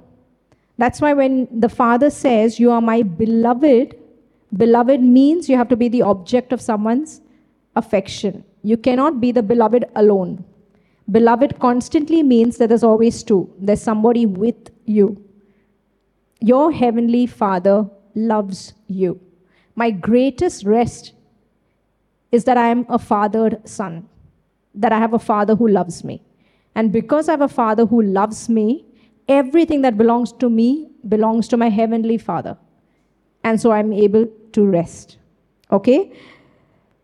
That's 0.78 1.02
why 1.02 1.14
when 1.14 1.48
the 1.52 1.70
father 1.70 2.10
says, 2.10 2.60
You 2.60 2.72
are 2.72 2.82
my 2.82 3.04
beloved, 3.04 3.96
beloved 4.56 5.02
means 5.02 5.50
you 5.50 5.58
have 5.58 5.70
to 5.70 5.76
be 5.76 5.90
the 5.90 6.02
object 6.02 6.54
of 6.54 6.62
someone's 6.62 7.22
affection. 7.76 8.44
You 8.64 8.78
cannot 8.78 9.20
be 9.20 9.32
the 9.32 9.44
beloved 9.44 9.86
alone. 9.96 10.44
Beloved 11.10 11.60
constantly 11.60 12.24
means 12.24 12.58
that 12.58 12.70
there's 12.70 12.84
always 12.84 13.24
two, 13.24 13.52
there's 13.60 13.82
somebody 13.82 14.26
with 14.26 14.72
you. 14.86 15.24
Your 16.40 16.72
heavenly 16.72 17.28
Father 17.28 17.90
loves 18.16 18.74
you. 18.88 19.20
My 19.76 19.92
greatest 19.92 20.66
rest 20.66 21.14
is 22.32 22.46
that 22.46 22.58
I 22.58 22.70
am 22.70 22.86
a 22.90 22.98
fathered 22.98 23.68
son, 23.68 24.08
that 24.74 24.92
I 24.92 25.00
have 25.00 25.14
a 25.14 25.20
father 25.20 25.56
who 25.56 25.68
loves 25.68 26.04
me. 26.04 26.22
And 26.76 26.92
because 26.92 27.28
I 27.28 27.34
have 27.34 27.42
a 27.42 27.48
father 27.48 27.86
who 27.86 28.02
loves 28.02 28.48
me, 28.48 28.86
everything 29.40 29.82
that 29.82 29.98
belongs 29.98 30.34
to 30.44 30.50
me 30.50 30.90
belongs 31.08 31.48
to 31.48 31.58
my 31.58 31.70
heavenly 31.70 32.18
Father. 32.18 32.58
And 33.44 33.60
so 33.60 33.72
I'm 33.72 33.92
able 33.94 34.28
to 34.54 34.66
rest. 34.66 35.18
Okay? 35.72 36.12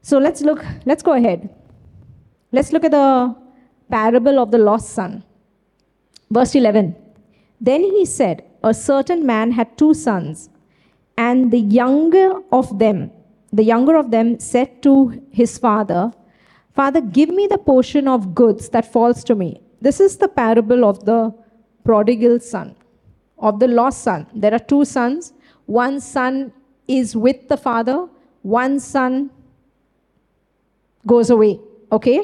So 0.01 0.17
let's 0.17 0.41
look, 0.41 0.63
let's 0.85 1.03
go 1.03 1.13
ahead. 1.13 1.49
Let's 2.51 2.71
look 2.71 2.83
at 2.83 2.91
the 2.91 3.35
parable 3.89 4.39
of 4.39 4.51
the 4.51 4.57
lost 4.57 4.89
son. 4.89 5.23
Verse 6.29 6.55
11. 6.55 6.95
Then 7.59 7.81
he 7.81 8.05
said, 8.05 8.43
A 8.63 8.73
certain 8.73 9.25
man 9.25 9.51
had 9.51 9.77
two 9.77 9.93
sons, 9.93 10.49
and 11.17 11.51
the 11.51 11.59
younger 11.59 12.41
of 12.51 12.77
them, 12.77 13.11
the 13.51 13.63
younger 13.63 13.95
of 13.95 14.11
them 14.11 14.39
said 14.39 14.83
to 14.83 15.21
his 15.31 15.57
father, 15.57 16.11
Father, 16.73 17.01
give 17.01 17.29
me 17.29 17.47
the 17.47 17.57
portion 17.57 18.07
of 18.07 18.35
goods 18.35 18.69
that 18.69 18.91
falls 18.91 19.23
to 19.23 19.33
me. 19.33 19.61
This 19.81 19.99
is 19.99 20.17
the 20.17 20.27
parable 20.27 20.85
of 20.85 21.05
the 21.05 21.33
prodigal 21.87 22.39
son, 22.39 22.75
of 23.39 23.59
the 23.61 23.67
lost 23.79 24.03
son. 24.03 24.27
There 24.33 24.53
are 24.53 24.65
two 24.73 24.83
sons. 24.85 25.33
One 25.65 25.99
son 26.01 26.51
is 26.87 27.15
with 27.15 27.47
the 27.47 27.57
father, 27.57 28.07
one 28.41 28.79
son 28.79 29.29
goes 31.05 31.29
away. 31.29 31.59
Okay? 31.91 32.19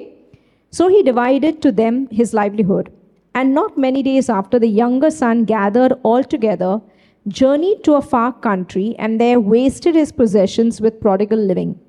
So 0.72 0.88
he 0.88 1.04
divided 1.04 1.62
to 1.62 1.72
them 1.72 2.08
his 2.10 2.34
livelihood. 2.34 2.92
And 3.36 3.54
not 3.54 3.78
many 3.78 4.04
days 4.04 4.30
after, 4.30 4.60
the 4.60 4.68
younger 4.68 5.12
son 5.12 5.46
gathered 5.46 5.94
all 6.04 6.24
together, 6.24 6.82
journeyed 7.28 7.84
to 7.86 7.94
a 7.96 8.02
far 8.02 8.34
country, 8.34 8.96
and 9.00 9.20
there 9.20 9.40
wasted 9.40 9.96
his 9.96 10.12
possessions 10.12 10.82
with 10.82 11.02
prodigal 11.02 11.40
living. 11.40 11.80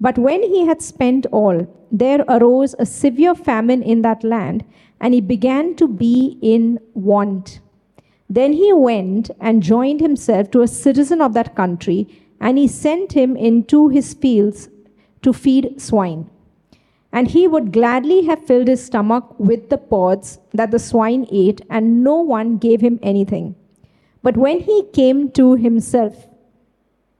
But 0.00 0.18
when 0.18 0.42
he 0.42 0.66
had 0.66 0.82
spent 0.82 1.26
all, 1.26 1.66
there 1.92 2.24
arose 2.28 2.74
a 2.78 2.86
severe 2.86 3.34
famine 3.34 3.82
in 3.82 4.02
that 4.02 4.24
land, 4.24 4.64
and 5.02 5.12
he 5.12 5.20
began 5.20 5.74
to 5.74 5.88
be 5.88 6.38
in 6.40 6.78
want. 6.94 7.60
Then 8.30 8.52
he 8.52 8.72
went 8.72 9.30
and 9.40 9.62
joined 9.62 10.00
himself 10.00 10.50
to 10.52 10.62
a 10.62 10.68
citizen 10.68 11.20
of 11.20 11.34
that 11.34 11.56
country, 11.56 12.08
and 12.40 12.56
he 12.56 12.68
sent 12.68 13.12
him 13.12 13.36
into 13.36 13.88
his 13.88 14.14
fields 14.14 14.68
to 15.22 15.32
feed 15.32 15.80
swine. 15.80 16.30
And 17.12 17.28
he 17.28 17.46
would 17.46 17.72
gladly 17.72 18.22
have 18.22 18.46
filled 18.46 18.68
his 18.68 18.84
stomach 18.84 19.38
with 19.38 19.68
the 19.68 19.76
pods 19.76 20.38
that 20.54 20.70
the 20.70 20.78
swine 20.78 21.26
ate, 21.30 21.60
and 21.68 22.02
no 22.04 22.16
one 22.16 22.56
gave 22.56 22.80
him 22.80 22.98
anything. 23.02 23.56
But 24.22 24.36
when 24.36 24.60
he 24.60 24.84
came 24.92 25.30
to 25.32 25.56
himself, 25.56 26.28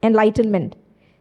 enlightenment, 0.02 0.76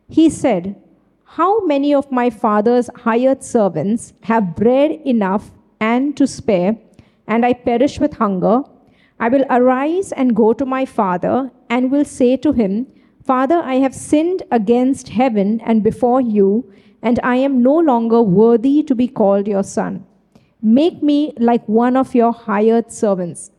he 0.07 0.29
said, 0.29 0.75
How 1.23 1.65
many 1.65 1.93
of 1.93 2.11
my 2.11 2.29
father's 2.29 2.89
hired 2.95 3.43
servants 3.43 4.13
have 4.21 4.55
bread 4.55 4.91
enough 5.05 5.51
and 5.81 6.15
to 6.15 6.25
spare, 6.25 6.77
and 7.27 7.45
I 7.45 7.51
perish 7.51 7.99
with 7.99 8.13
hunger? 8.13 8.63
I 9.19 9.27
will 9.27 9.45
arise 9.49 10.13
and 10.13 10.35
go 10.35 10.53
to 10.53 10.65
my 10.65 10.85
father, 10.85 11.51
and 11.69 11.91
will 11.91 12.05
say 12.05 12.37
to 12.37 12.53
him, 12.53 12.87
Father, 13.25 13.61
I 13.63 13.75
have 13.75 13.93
sinned 13.93 14.43
against 14.51 15.09
heaven 15.09 15.61
and 15.61 15.83
before 15.83 16.21
you 16.21 16.71
and 17.01 17.19
I 17.23 17.35
am 17.37 17.61
no 17.63 17.77
longer 17.77 18.21
worthy 18.21 18.83
to 18.83 18.95
be 18.95 19.07
called 19.07 19.47
your 19.47 19.63
son. 19.63 20.05
Make 20.61 21.01
me 21.01 21.33
like 21.37 21.67
one 21.67 21.97
of 21.97 22.13
your 22.13 22.31
hired 22.31 22.91
servants. 22.91 23.51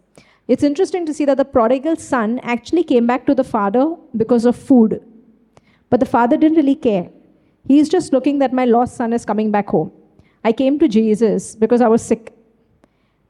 It's 0.48 0.62
interesting 0.62 1.06
to 1.06 1.14
see 1.14 1.24
that 1.24 1.36
the 1.36 1.44
prodigal 1.44 1.96
son 1.96 2.38
actually 2.40 2.84
came 2.84 3.06
back 3.06 3.26
to 3.26 3.34
the 3.34 3.44
father 3.44 3.94
because 4.16 4.44
of 4.44 4.56
food. 4.56 5.02
But 5.90 6.00
the 6.00 6.06
father 6.06 6.36
didn't 6.36 6.56
really 6.56 6.74
care. 6.74 7.10
He's 7.66 7.88
just 7.88 8.12
looking 8.12 8.38
that 8.40 8.52
my 8.52 8.64
lost 8.64 8.96
son 8.96 9.12
is 9.12 9.24
coming 9.24 9.50
back 9.50 9.68
home. 9.68 9.92
I 10.44 10.52
came 10.52 10.78
to 10.78 10.88
Jesus 10.88 11.54
because 11.54 11.80
I 11.80 11.88
was 11.88 12.02
sick. 12.02 12.32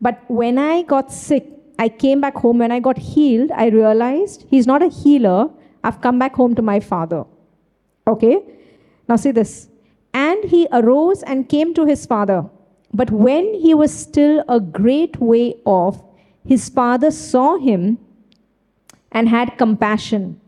But 0.00 0.22
when 0.28 0.58
I 0.58 0.82
got 0.82 1.12
sick, 1.12 1.46
I 1.78 1.88
came 1.88 2.20
back 2.20 2.34
home. 2.36 2.58
When 2.58 2.72
I 2.72 2.80
got 2.80 2.98
healed, 2.98 3.50
I 3.52 3.68
realized 3.68 4.46
he's 4.50 4.66
not 4.66 4.82
a 4.82 4.88
healer. 4.88 5.50
I've 5.84 6.00
come 6.00 6.18
back 6.18 6.34
home 6.34 6.54
to 6.54 6.62
my 6.62 6.80
father. 6.80 7.24
Okay? 8.06 8.40
Now, 9.08 9.16
see 9.16 9.30
this. 9.30 9.68
And 10.14 10.44
he 10.44 10.68
arose 10.72 11.22
and 11.22 11.48
came 11.48 11.74
to 11.74 11.84
his 11.84 12.06
father. 12.06 12.44
But 12.94 13.10
when 13.10 13.54
he 13.54 13.74
was 13.74 13.92
still 13.92 14.44
a 14.48 14.60
great 14.60 15.18
way 15.20 15.54
off, 15.64 16.02
his 16.44 16.68
father 16.68 17.10
saw 17.10 17.56
him 17.56 17.98
and 19.10 19.28
had 19.28 19.58
compassion, 19.58 20.40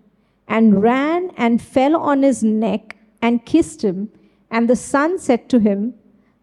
and 0.48 0.82
ran 0.82 1.30
and 1.36 1.60
fell 1.60 1.96
on 1.96 2.22
his 2.22 2.42
neck 2.42 2.96
and 3.20 3.44
kissed 3.44 3.84
him. 3.84 4.10
And 4.50 4.68
the 4.68 4.76
son 4.76 5.18
said 5.18 5.48
to 5.50 5.58
him, 5.58 5.94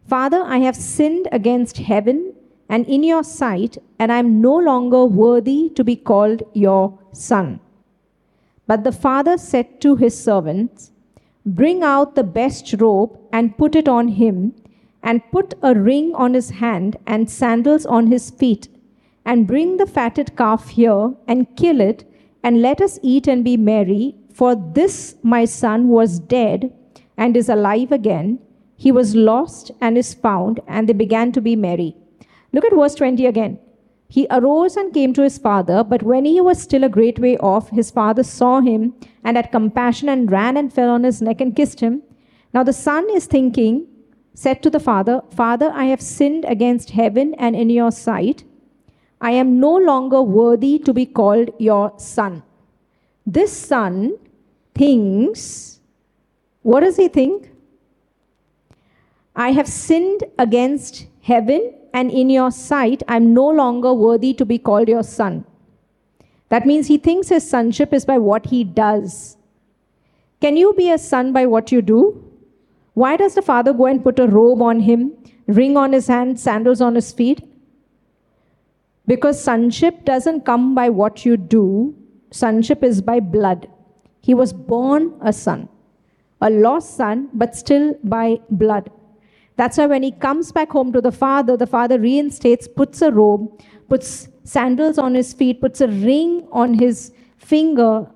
Father, 0.08 0.42
I 0.44 0.58
have 0.58 0.76
sinned 0.76 1.28
against 1.32 1.78
heaven 1.78 2.34
and 2.68 2.86
in 2.86 3.02
your 3.02 3.22
sight, 3.22 3.78
and 3.98 4.10
I 4.10 4.18
am 4.18 4.40
no 4.40 4.56
longer 4.56 5.04
worthy 5.04 5.70
to 5.74 5.84
be 5.84 5.96
called 5.96 6.42
your 6.54 6.98
son. 7.12 7.60
But 8.66 8.84
the 8.84 8.92
father 8.92 9.36
said 9.36 9.80
to 9.82 9.96
his 9.96 10.18
servants, 10.18 10.90
Bring 11.44 11.82
out 11.82 12.14
the 12.14 12.24
best 12.24 12.74
robe 12.80 13.18
and 13.32 13.56
put 13.58 13.74
it 13.74 13.88
on 13.88 14.08
him, 14.08 14.54
and 15.02 15.28
put 15.32 15.54
a 15.62 15.74
ring 15.74 16.14
on 16.14 16.34
his 16.34 16.50
hand 16.50 16.96
and 17.06 17.28
sandals 17.28 17.84
on 17.84 18.06
his 18.06 18.30
feet. 18.30 18.68
And 19.24 19.46
bring 19.46 19.76
the 19.76 19.86
fatted 19.86 20.36
calf 20.36 20.68
here 20.68 21.12
and 21.28 21.56
kill 21.56 21.80
it, 21.80 22.04
and 22.42 22.62
let 22.62 22.80
us 22.80 22.98
eat 23.02 23.26
and 23.26 23.44
be 23.44 23.56
merry. 23.56 24.14
For 24.32 24.54
this 24.54 25.16
my 25.22 25.44
son 25.44 25.88
was 25.88 26.18
dead 26.18 26.72
and 27.16 27.36
is 27.36 27.48
alive 27.48 27.92
again. 27.92 28.38
He 28.82 28.90
was 28.90 29.14
lost 29.14 29.70
and 29.80 29.96
is 29.96 30.12
found, 30.12 30.58
and 30.66 30.88
they 30.88 30.92
began 30.92 31.30
to 31.32 31.40
be 31.40 31.54
merry. 31.54 31.94
Look 32.52 32.64
at 32.64 32.74
verse 32.74 32.96
20 32.96 33.26
again. 33.26 33.60
He 34.08 34.26
arose 34.28 34.76
and 34.76 34.92
came 34.92 35.12
to 35.12 35.22
his 35.22 35.38
father, 35.38 35.84
but 35.84 36.02
when 36.02 36.24
he 36.24 36.40
was 36.40 36.60
still 36.60 36.82
a 36.82 36.88
great 36.88 37.20
way 37.20 37.36
off, 37.38 37.70
his 37.70 37.92
father 37.92 38.24
saw 38.24 38.60
him 38.60 38.94
and 39.22 39.36
had 39.36 39.52
compassion 39.52 40.08
and 40.08 40.32
ran 40.32 40.56
and 40.56 40.72
fell 40.72 40.90
on 40.90 41.04
his 41.04 41.22
neck 41.22 41.40
and 41.40 41.54
kissed 41.54 41.78
him. 41.78 42.02
Now 42.52 42.64
the 42.64 42.72
son 42.72 43.06
is 43.14 43.26
thinking, 43.26 43.86
said 44.34 44.64
to 44.64 44.70
the 44.70 44.80
father, 44.80 45.22
Father, 45.30 45.70
I 45.72 45.84
have 45.84 46.02
sinned 46.02 46.44
against 46.46 46.90
heaven 46.90 47.34
and 47.34 47.54
in 47.54 47.70
your 47.70 47.92
sight. 47.92 48.42
I 49.20 49.30
am 49.30 49.60
no 49.60 49.76
longer 49.76 50.22
worthy 50.22 50.80
to 50.80 50.92
be 50.92 51.06
called 51.06 51.50
your 51.60 51.92
son. 51.98 52.42
This 53.24 53.56
son 53.56 54.18
thinks, 54.74 55.78
what 56.62 56.80
does 56.80 56.96
he 56.96 57.06
think? 57.06 57.51
I 59.42 59.50
have 59.52 59.68
sinned 59.68 60.22
against 60.38 61.06
heaven 61.20 61.74
and 61.92 62.10
in 62.10 62.30
your 62.30 62.50
sight, 62.52 63.02
I'm 63.08 63.34
no 63.34 63.48
longer 63.48 63.92
worthy 63.92 64.32
to 64.34 64.44
be 64.44 64.58
called 64.58 64.88
your 64.88 65.02
son. 65.02 65.44
That 66.50 66.66
means 66.66 66.86
he 66.86 66.98
thinks 66.98 67.28
his 67.30 67.48
sonship 67.48 67.92
is 67.92 68.04
by 68.04 68.18
what 68.18 68.46
he 68.46 68.62
does. 68.62 69.36
Can 70.40 70.56
you 70.56 70.72
be 70.74 70.92
a 70.92 70.98
son 70.98 71.32
by 71.32 71.46
what 71.46 71.72
you 71.72 71.82
do? 71.82 72.22
Why 72.94 73.16
does 73.16 73.34
the 73.34 73.42
father 73.42 73.72
go 73.72 73.86
and 73.86 74.04
put 74.04 74.20
a 74.20 74.28
robe 74.28 74.62
on 74.62 74.80
him, 74.80 75.12
ring 75.48 75.76
on 75.76 75.92
his 75.92 76.06
hand, 76.06 76.38
sandals 76.38 76.80
on 76.80 76.94
his 76.94 77.12
feet? 77.12 77.44
Because 79.08 79.42
sonship 79.42 80.04
doesn't 80.04 80.44
come 80.44 80.74
by 80.74 80.88
what 80.88 81.24
you 81.24 81.36
do, 81.36 81.94
sonship 82.30 82.84
is 82.84 83.02
by 83.02 83.18
blood. 83.18 83.68
He 84.20 84.34
was 84.34 84.52
born 84.52 85.14
a 85.20 85.32
son, 85.32 85.68
a 86.40 86.50
lost 86.50 86.96
son, 86.96 87.28
but 87.32 87.56
still 87.56 87.94
by 88.04 88.40
blood. 88.50 88.90
That's 89.56 89.78
why 89.78 89.86
when 89.86 90.02
he 90.02 90.12
comes 90.12 90.50
back 90.52 90.70
home 90.70 90.92
to 90.92 91.00
the 91.00 91.12
father, 91.12 91.56
the 91.56 91.66
father 91.66 91.98
reinstates, 91.98 92.66
puts 92.66 93.02
a 93.02 93.10
robe, 93.10 93.60
puts 93.88 94.28
sandals 94.44 94.98
on 94.98 95.14
his 95.14 95.32
feet, 95.32 95.60
puts 95.60 95.80
a 95.80 95.88
ring 95.88 96.48
on 96.50 96.74
his 96.74 97.12
finger, 97.38 98.06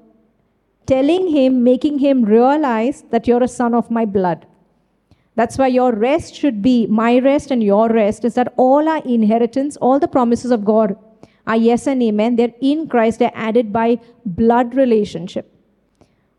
telling 0.87 1.29
him, 1.29 1.63
making 1.63 1.99
him 1.99 2.25
realize 2.25 3.03
that 3.11 3.27
you're 3.27 3.43
a 3.43 3.49
son 3.49 3.75
of 3.75 3.91
my 3.91 4.05
blood. 4.05 4.47
That's 5.35 5.59
why 5.59 5.67
your 5.67 5.93
rest 5.93 6.35
should 6.35 6.63
be 6.63 6.87
my 6.87 7.19
rest 7.19 7.51
and 7.51 7.63
your 7.63 7.89
rest 7.91 8.25
is 8.25 8.35
that 8.35 8.55
all 8.57 8.89
our 8.89 9.03
inheritance, 9.05 9.77
all 9.77 9.99
the 9.99 10.09
promises 10.09 10.51
of 10.51 10.65
God 10.65 10.97
are 11.47 11.57
yes 11.57 11.87
and 11.87 12.03
amen. 12.03 12.37
They're 12.37 12.55
in 12.61 12.89
Christ, 12.89 13.19
they're 13.19 13.31
added 13.35 13.73
by 13.73 14.01
blood 14.25 14.75
relationship. 14.75 15.53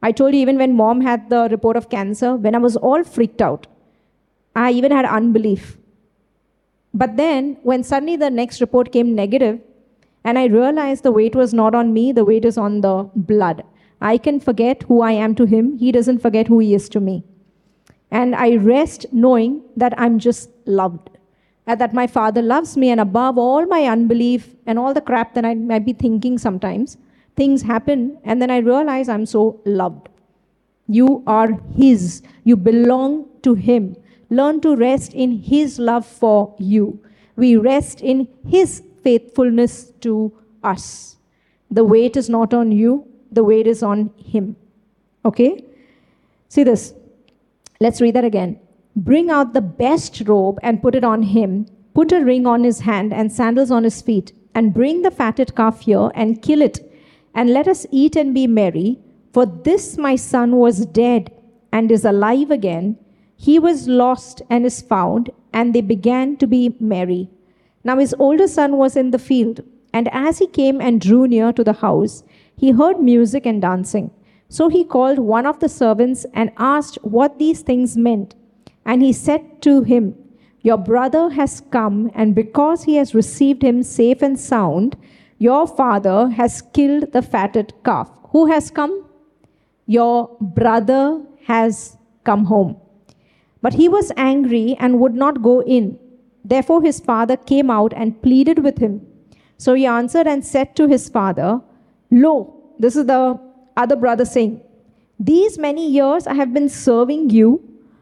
I 0.02 0.12
told 0.12 0.34
you, 0.34 0.42
even 0.42 0.58
when 0.58 0.76
mom 0.76 1.02
had 1.02 1.30
the 1.30 1.48
report 1.52 1.78
of 1.78 1.90
cancer, 1.90 2.36
when 2.36 2.56
I 2.56 2.60
was 2.60 2.76
all 2.76 3.04
freaked 3.04 3.42
out, 3.42 3.68
I 4.66 4.72
even 4.72 4.92
had 4.92 5.06
unbelief. 5.06 5.78
But 6.94 7.16
then, 7.16 7.58
when 7.62 7.84
suddenly 7.84 8.16
the 8.16 8.32
next 8.32 8.60
report 8.60 8.92
came 8.92 9.14
negative, 9.14 9.60
and 10.24 10.40
I 10.40 10.46
realized 10.46 11.04
the 11.04 11.12
weight 11.12 11.36
was 11.36 11.54
not 11.54 11.76
on 11.76 11.94
me, 11.94 12.12
the 12.12 12.26
weight 12.26 12.44
is 12.44 12.58
on 12.58 12.82
the 12.82 13.10
blood. 13.16 13.64
I 14.02 14.18
can 14.18 14.40
forget 14.40 14.84
who 14.88 15.02
I 15.02 15.12
am 15.12 15.36
to 15.36 15.46
him, 15.46 15.78
he 15.78 15.92
doesn't 15.92 16.24
forget 16.24 16.48
who 16.48 16.58
he 16.60 16.74
is 16.74 16.90
to 16.90 17.00
me. 17.00 17.24
And 18.10 18.36
I 18.36 18.56
rest 18.56 19.06
knowing 19.12 19.62
that 19.76 19.94
I'm 19.98 20.18
just 20.18 20.50
loved, 20.66 21.12
and 21.68 21.80
that 21.80 21.94
my 21.94 22.08
Father 22.08 22.42
loves 22.42 22.76
me, 22.78 22.90
and 22.90 23.00
above 23.00 23.38
all 23.38 23.68
my 23.68 23.84
unbelief 23.84 24.56
and 24.66 24.80
all 24.80 24.94
the 24.94 25.02
crap 25.02 25.36
that 25.36 25.46
I 25.46 25.54
might 25.54 25.86
be 25.86 25.94
thinking 25.94 26.40
sometimes, 26.40 26.98
things 27.36 27.62
happen, 27.62 28.18
and 28.24 28.42
then 28.42 28.50
I 28.50 28.58
realize 28.58 29.08
I'm 29.08 29.28
so 29.28 29.62
loved. 29.66 30.10
You 30.88 31.24
are 31.28 31.50
His, 31.76 32.24
you 32.44 32.56
belong 32.56 33.26
to 33.44 33.54
Him. 33.54 33.96
Learn 34.30 34.62
to 34.62 34.76
rest 34.76 35.14
in 35.14 35.44
His 35.44 35.80
love 35.80 36.06
for 36.06 36.56
you. 36.60 37.00
We 37.36 37.56
rest 37.56 38.02
in 38.02 38.28
His 38.48 38.84
faithfulness 39.04 39.92
to 40.02 40.34
us. 40.64 41.18
The 41.70 41.84
weight 41.84 42.18
is 42.18 42.30
not 42.30 42.54
on 42.54 42.72
you, 42.72 43.08
the 43.32 43.44
weight 43.44 43.68
is 43.68 43.84
on 43.84 44.12
him. 44.18 44.56
Okay? 45.26 45.64
See 46.50 46.64
this. 46.64 46.94
Let's 47.80 48.02
read 48.02 48.16
that 48.16 48.24
again. 48.24 48.60
Bring 48.96 49.30
out 49.30 49.54
the 49.54 49.62
best 49.62 50.24
robe 50.26 50.60
and 50.64 50.82
put 50.82 50.96
it 50.96 51.04
on 51.04 51.24
him. 51.24 51.68
Put 51.94 52.12
a 52.12 52.24
ring 52.24 52.48
on 52.48 52.64
his 52.64 52.80
hand 52.82 53.14
and 53.14 53.32
sandals 53.32 53.72
on 53.72 53.84
his 53.84 54.02
feet. 54.02 54.32
And 54.56 54.74
bring 54.74 55.02
the 55.02 55.12
fatted 55.12 55.56
calf 55.56 55.82
here 55.82 56.10
and 56.16 56.42
kill 56.42 56.62
it. 56.62 56.80
And 57.36 57.52
let 57.52 57.68
us 57.68 57.86
eat 57.92 58.16
and 58.16 58.34
be 58.34 58.48
merry. 58.48 59.00
For 59.34 59.46
this 59.46 59.98
my 59.98 60.16
son 60.16 60.56
was 60.56 60.86
dead 60.86 61.32
and 61.72 61.92
is 61.92 62.06
alive 62.06 62.50
again. 62.50 62.98
He 63.38 63.60
was 63.60 63.88
lost 63.88 64.42
and 64.50 64.66
is 64.66 64.82
found. 64.82 65.30
And 65.54 65.74
they 65.74 65.82
began 65.82 66.38
to 66.38 66.46
be 66.46 66.76
merry. 66.80 67.30
Now 67.84 67.98
his 67.98 68.14
older 68.20 68.48
son 68.48 68.78
was 68.78 68.96
in 68.96 69.12
the 69.12 69.20
field. 69.20 69.62
And 69.94 70.10
as 70.12 70.40
he 70.40 70.48
came 70.48 70.82
and 70.82 71.00
drew 71.02 71.28
near 71.28 71.54
to 71.54 71.64
the 71.64 71.74
house, 71.74 72.24
he 72.56 72.72
heard 72.72 73.00
music 73.00 73.46
and 73.46 73.62
dancing. 73.62 74.12
So 74.50 74.68
he 74.70 74.84
called 74.84 75.20
one 75.20 75.46
of 75.46 75.60
the 75.60 75.70
servants 75.70 76.26
and 76.34 76.52
asked 76.58 76.98
what 77.02 77.40
these 77.40 77.62
things 77.62 77.98
meant. 77.98 78.36
And 78.86 79.02
he 79.02 79.14
said 79.14 79.62
to 79.64 79.84
him, 79.84 80.16
Your 80.62 80.78
brother 80.78 81.30
has 81.30 81.62
come, 81.72 82.12
and 82.14 82.36
because 82.36 82.84
he 82.84 82.96
has 82.96 83.16
received 83.16 83.62
him 83.62 83.84
safe 83.84 84.22
and 84.22 84.40
sound, 84.40 84.96
your 85.38 85.68
father 85.68 86.30
has 86.30 86.62
killed 86.62 87.12
the 87.14 87.22
fatted 87.22 87.74
calf. 87.84 88.10
Who 88.32 88.46
has 88.48 88.72
come? 88.72 89.06
Your 89.86 90.36
brother 90.40 91.22
has 91.46 91.98
come 92.24 92.46
home. 92.46 92.78
But 93.68 93.74
he 93.74 93.90
was 93.90 94.14
angry 94.16 94.78
and 94.80 95.02
would 95.02 95.14
not 95.14 95.42
go 95.42 95.62
in. 95.62 96.00
Therefore 96.46 96.82
his 96.82 97.02
father 97.02 97.36
came 97.36 97.70
out 97.70 97.94
and 97.94 98.22
pleaded 98.22 98.60
with 98.64 98.78
him. 98.78 99.02
So 99.58 99.74
he 99.74 99.86
answered 99.86 100.26
and 100.26 100.46
said 100.46 100.74
to 100.78 100.88
his 100.88 101.10
father, 101.10 101.60
Lo, 102.10 102.34
this 102.80 102.96
is 102.96 103.08
the 103.08 103.38
other 103.76 103.98
brother 103.98 104.24
saying, 104.24 104.62
These 105.20 105.58
many 105.58 105.86
years 105.86 106.28
I 106.28 106.36
have 106.36 106.54
been 106.54 106.70
serving 106.70 107.32
you 107.32 107.50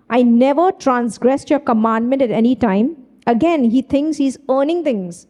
I 0.09 0.21
never 0.21 0.71
transgressed 0.71 1.49
your 1.49 1.59
commandment 1.59 2.21
at 2.21 2.31
any 2.31 2.55
time. 2.55 2.97
Again, 3.25 3.63
he 3.63 3.81
thinks 3.81 4.17
he's 4.17 4.37
earning 4.47 4.83
things. 4.83 5.25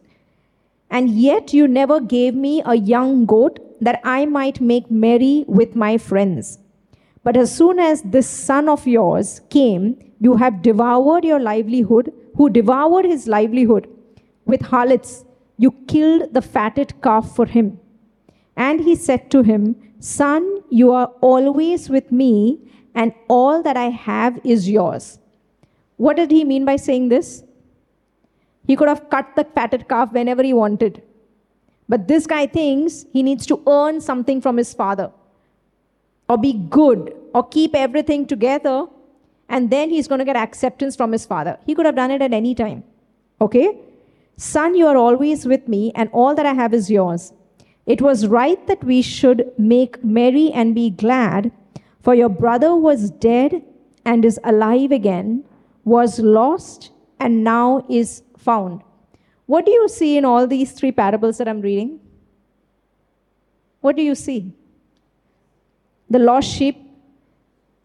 And 0.89 1.09
yet 1.09 1.53
you 1.53 1.67
never 1.67 1.99
gave 1.99 2.35
me 2.35 2.61
a 2.65 2.75
young 2.75 3.25
goat 3.25 3.59
that 3.81 4.01
I 4.03 4.25
might 4.25 4.59
make 4.59 4.91
merry 4.91 5.45
with 5.47 5.75
my 5.75 5.97
friends. 5.97 6.59
But 7.23 7.37
as 7.37 7.55
soon 7.55 7.79
as 7.79 8.01
this 8.03 8.27
son 8.27 8.67
of 8.67 8.85
yours 8.85 9.41
came, 9.49 9.97
you 10.19 10.35
have 10.37 10.61
devoured 10.61 11.25
your 11.25 11.39
livelihood, 11.39 12.13
who 12.35 12.49
devoured 12.49 13.05
his 13.05 13.27
livelihood 13.27 13.87
with 14.45 14.61
harlots. 14.61 15.25
You 15.57 15.71
killed 15.87 16.33
the 16.33 16.41
fatted 16.41 17.01
calf 17.01 17.35
for 17.35 17.45
him. 17.45 17.79
And 18.55 18.81
he 18.81 18.95
said 18.95 19.29
to 19.31 19.41
him, 19.41 19.75
Son, 19.99 20.63
you 20.69 20.91
are 20.91 21.07
always 21.21 21.89
with 21.89 22.11
me 22.11 22.59
and 22.93 23.13
all 23.27 23.61
that 23.63 23.75
I 23.75 23.89
have 23.89 24.39
is 24.43 24.69
yours. 24.69 25.19
What 25.97 26.17
did 26.17 26.31
he 26.31 26.43
mean 26.43 26.65
by 26.65 26.75
saying 26.75 27.09
this? 27.09 27.43
He 28.67 28.75
could 28.75 28.87
have 28.87 29.09
cut 29.09 29.35
the 29.35 29.43
fatted 29.43 29.87
calf 29.87 30.11
whenever 30.11 30.43
he 30.43 30.53
wanted. 30.53 31.01
But 31.87 32.07
this 32.07 32.25
guy 32.25 32.47
thinks 32.47 33.05
he 33.13 33.21
needs 33.21 33.45
to 33.47 33.61
earn 33.67 34.01
something 34.01 34.41
from 34.41 34.57
his 34.57 34.73
father, 34.73 35.11
or 36.27 36.37
be 36.37 36.53
good, 36.53 37.15
or 37.33 37.47
keep 37.47 37.75
everything 37.75 38.25
together, 38.25 38.87
and 39.49 39.69
then 39.69 39.89
he's 39.89 40.07
going 40.07 40.19
to 40.19 40.25
get 40.25 40.35
acceptance 40.35 40.95
from 40.95 41.11
his 41.11 41.25
father. 41.25 41.57
He 41.65 41.75
could 41.75 41.85
have 41.85 41.95
done 41.95 42.11
it 42.11 42.21
at 42.21 42.33
any 42.33 42.55
time. 42.55 42.83
Okay? 43.39 43.77
Son, 44.37 44.75
you 44.75 44.87
are 44.87 44.97
always 44.97 45.45
with 45.45 45.67
me, 45.67 45.91
and 45.95 46.09
all 46.11 46.35
that 46.35 46.45
I 46.45 46.53
have 46.53 46.73
is 46.73 46.89
yours. 46.89 47.31
It 47.85 48.01
was 48.01 48.27
right 48.27 48.65
that 48.67 48.83
we 48.83 49.01
should 49.01 49.51
make 49.57 50.03
merry 50.03 50.51
and 50.51 50.73
be 50.73 50.89
glad 50.89 51.51
for 52.01 52.13
your 52.13 52.29
brother 52.29 52.75
was 52.75 53.09
dead 53.09 53.63
and 54.05 54.25
is 54.25 54.39
alive 54.43 54.91
again, 54.91 55.43
was 55.83 56.19
lost 56.19 56.91
and 57.19 57.43
now 57.43 57.85
is 57.89 58.21
found. 58.37 58.81
What 59.47 59.65
do 59.65 59.71
you 59.71 59.87
see 59.87 60.17
in 60.17 60.25
all 60.25 60.47
these 60.47 60.71
three 60.71 60.91
parables 60.91 61.37
that 61.37 61.47
I'm 61.47 61.61
reading? 61.61 61.99
What 63.81 63.95
do 63.95 64.03
you 64.03 64.15
see? 64.15 64.53
The 66.09 66.19
lost 66.19 66.47
sheep, 66.49 66.77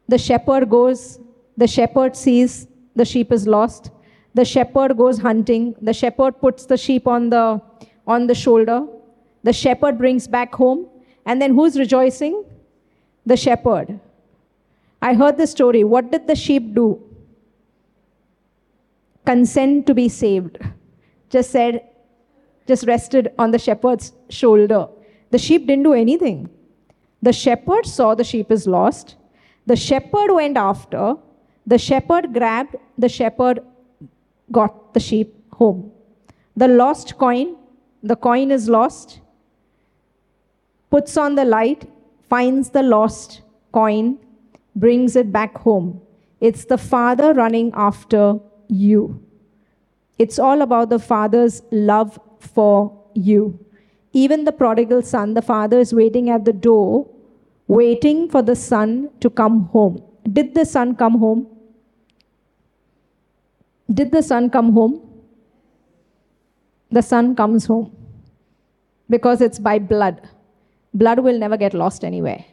the 0.08 0.18
shepherd 0.18 0.68
goes, 0.68 1.18
the 1.56 1.66
shepherd 1.66 2.16
sees 2.16 2.66
the 2.96 3.04
sheep 3.04 3.32
is 3.32 3.46
lost. 3.46 3.90
The 4.34 4.44
shepherd 4.44 4.96
goes 4.96 5.18
hunting. 5.18 5.74
The 5.80 5.92
shepherd 5.92 6.40
puts 6.40 6.66
the 6.66 6.76
sheep 6.76 7.06
on 7.06 7.30
the, 7.30 7.60
on 8.06 8.26
the 8.26 8.34
shoulder. 8.34 8.86
The 9.42 9.52
shepherd 9.52 9.98
brings 9.98 10.28
back 10.28 10.54
home. 10.54 10.88
And 11.26 11.40
then 11.40 11.54
who's 11.54 11.78
rejoicing? 11.78 12.44
The 13.26 13.36
shepherd. 13.36 14.00
I 15.02 15.14
heard 15.14 15.36
the 15.36 15.46
story. 15.46 15.84
What 15.84 16.10
did 16.10 16.26
the 16.26 16.36
sheep 16.36 16.74
do? 16.74 17.02
Consent 19.24 19.86
to 19.86 19.94
be 19.94 20.08
saved. 20.08 20.58
Just 21.28 21.50
said, 21.50 21.88
just 22.66 22.86
rested 22.86 23.32
on 23.38 23.50
the 23.50 23.58
shepherd's 23.58 24.12
shoulder. 24.28 24.88
The 25.30 25.38
sheep 25.38 25.66
didn't 25.66 25.84
do 25.84 25.92
anything. 25.92 26.48
The 27.22 27.32
shepherd 27.32 27.86
saw 27.86 28.14
the 28.14 28.24
sheep 28.24 28.50
is 28.50 28.66
lost. 28.66 29.16
The 29.66 29.76
shepherd 29.76 30.32
went 30.32 30.56
after. 30.56 31.16
The 31.72 31.78
shepherd 31.78 32.32
grabbed. 32.34 32.76
The 32.98 33.08
shepherd 33.08 33.60
got 34.50 34.92
the 34.94 35.00
sheep 35.00 35.34
home. 35.52 35.92
The 36.56 36.66
lost 36.66 37.16
coin, 37.16 37.56
the 38.02 38.16
coin 38.16 38.50
is 38.50 38.68
lost, 38.68 39.20
puts 40.90 41.16
on 41.16 41.36
the 41.36 41.44
light, 41.44 41.88
finds 42.28 42.70
the 42.70 42.82
lost 42.82 43.42
coin, 43.72 44.18
brings 44.74 45.14
it 45.14 45.30
back 45.30 45.58
home. 45.58 46.00
It's 46.40 46.64
the 46.64 46.78
Father 46.78 47.32
running 47.34 47.70
after 47.74 48.40
you. 48.68 49.22
It's 50.18 50.40
all 50.40 50.62
about 50.62 50.90
the 50.90 50.98
Father's 50.98 51.62
love 51.70 52.18
for 52.40 52.74
you. 53.14 53.64
Even 54.12 54.44
the 54.44 54.52
prodigal 54.52 55.02
son, 55.02 55.34
the 55.34 55.46
Father 55.52 55.78
is 55.78 55.94
waiting 55.94 56.30
at 56.30 56.44
the 56.44 56.52
door, 56.52 57.08
waiting 57.68 58.28
for 58.28 58.42
the 58.42 58.56
son 58.56 59.08
to 59.20 59.30
come 59.30 59.66
home. 59.66 60.02
Did 60.32 60.54
the 60.54 60.66
son 60.66 60.96
come 60.96 61.18
home? 61.18 61.46
Did 63.92 64.12
the 64.12 64.22
son 64.22 64.50
come 64.50 64.72
home? 64.72 65.00
The 66.90 67.02
son 67.02 67.34
comes 67.34 67.66
home 67.66 67.96
because 69.08 69.40
it's 69.40 69.58
by 69.58 69.78
blood. 69.78 70.28
Blood 70.94 71.20
will 71.20 71.38
never 71.38 71.56
get 71.56 71.74
lost 71.74 72.04
anywhere, 72.04 72.44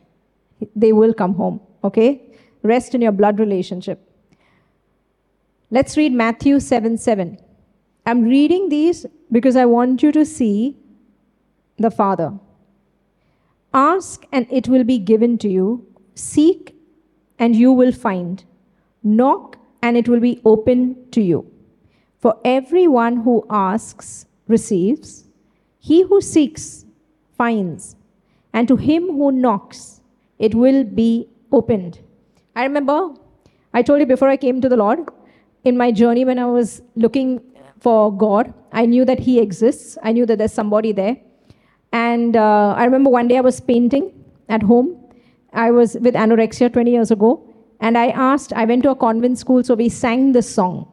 they 0.75 0.93
will 0.93 1.13
come 1.13 1.33
home. 1.35 1.59
Okay? 1.83 2.21
Rest 2.63 2.95
in 2.95 3.01
your 3.01 3.11
blood 3.11 3.39
relationship. 3.39 4.03
Let's 5.69 5.97
read 5.97 6.13
Matthew 6.13 6.59
7 6.59 6.97
7. 6.97 7.37
I'm 8.05 8.23
reading 8.23 8.69
these 8.69 9.05
because 9.31 9.55
I 9.55 9.65
want 9.65 10.01
you 10.01 10.11
to 10.13 10.25
see 10.25 10.77
the 11.77 11.91
Father. 11.91 12.31
Ask 13.73 14.25
and 14.31 14.47
it 14.49 14.67
will 14.67 14.83
be 14.83 14.97
given 14.97 15.37
to 15.39 15.49
you. 15.49 15.85
Seek 16.15 16.75
and 17.37 17.55
you 17.55 17.71
will 17.71 17.91
find. 17.91 18.43
Knock 19.03 19.56
and 19.81 19.97
it 19.97 20.07
will 20.07 20.19
be 20.19 20.41
open 20.45 21.09
to 21.11 21.21
you. 21.21 21.49
For 22.19 22.35
everyone 22.43 23.17
who 23.17 23.45
asks 23.49 24.25
receives, 24.47 25.25
he 25.79 26.01
who 26.03 26.21
seeks 26.21 26.85
finds, 27.37 27.95
and 28.53 28.67
to 28.67 28.75
him 28.75 29.07
who 29.07 29.31
knocks 29.31 30.01
it 30.39 30.55
will 30.55 30.83
be 30.83 31.27
opened. 31.51 31.99
I 32.55 32.63
remember 32.63 33.13
I 33.73 33.81
told 33.81 33.99
you 33.99 34.05
before 34.05 34.29
I 34.29 34.37
came 34.37 34.61
to 34.61 34.69
the 34.69 34.77
Lord, 34.77 34.99
in 35.63 35.77
my 35.77 35.91
journey 35.91 36.25
when 36.25 36.39
I 36.39 36.45
was 36.45 36.81
looking 36.95 37.41
for 37.79 38.15
God, 38.15 38.53
I 38.71 38.85
knew 38.85 39.05
that 39.05 39.19
He 39.19 39.39
exists. 39.39 39.97
I 40.03 40.11
knew 40.11 40.25
that 40.25 40.37
there's 40.37 40.53
somebody 40.53 40.91
there. 40.91 41.17
And 41.91 42.35
uh, 42.35 42.73
I 42.77 42.85
remember 42.85 43.09
one 43.09 43.27
day 43.27 43.37
I 43.37 43.41
was 43.41 43.59
painting 43.59 44.11
at 44.49 44.63
home. 44.63 44.97
I 45.53 45.71
was 45.71 45.95
with 45.95 46.15
anorexia 46.15 46.71
20 46.71 46.91
years 46.91 47.11
ago. 47.11 47.46
And 47.79 47.97
I 47.97 48.07
asked, 48.07 48.53
I 48.53 48.65
went 48.65 48.83
to 48.83 48.91
a 48.91 48.95
convent 48.95 49.37
school, 49.37 49.63
so 49.63 49.75
we 49.75 49.89
sang 49.89 50.31
this 50.31 50.49
song. 50.49 50.87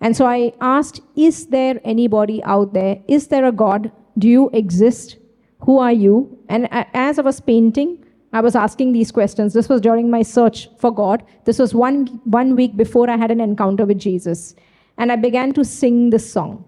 And 0.00 0.16
so 0.16 0.26
I 0.26 0.52
asked, 0.60 1.00
Is 1.16 1.46
there 1.46 1.80
anybody 1.84 2.42
out 2.44 2.72
there? 2.72 3.00
Is 3.08 3.28
there 3.28 3.44
a 3.44 3.52
God? 3.52 3.90
Do 4.18 4.28
you 4.28 4.50
exist? 4.52 5.16
Who 5.60 5.78
are 5.78 5.92
you? 5.92 6.38
And 6.48 6.68
as 6.92 7.18
I 7.18 7.22
was 7.22 7.40
painting, 7.40 8.04
I 8.32 8.40
was 8.40 8.56
asking 8.56 8.92
these 8.92 9.12
questions. 9.12 9.52
This 9.52 9.68
was 9.68 9.80
during 9.80 10.10
my 10.10 10.22
search 10.22 10.68
for 10.78 10.90
God. 10.90 11.22
This 11.44 11.58
was 11.58 11.74
one, 11.74 12.06
one 12.24 12.56
week 12.56 12.76
before 12.76 13.10
I 13.10 13.16
had 13.16 13.30
an 13.30 13.40
encounter 13.40 13.84
with 13.84 13.98
Jesus. 13.98 14.54
And 14.98 15.12
I 15.12 15.16
began 15.16 15.52
to 15.54 15.64
sing 15.64 16.10
this 16.10 16.30
song 16.30 16.64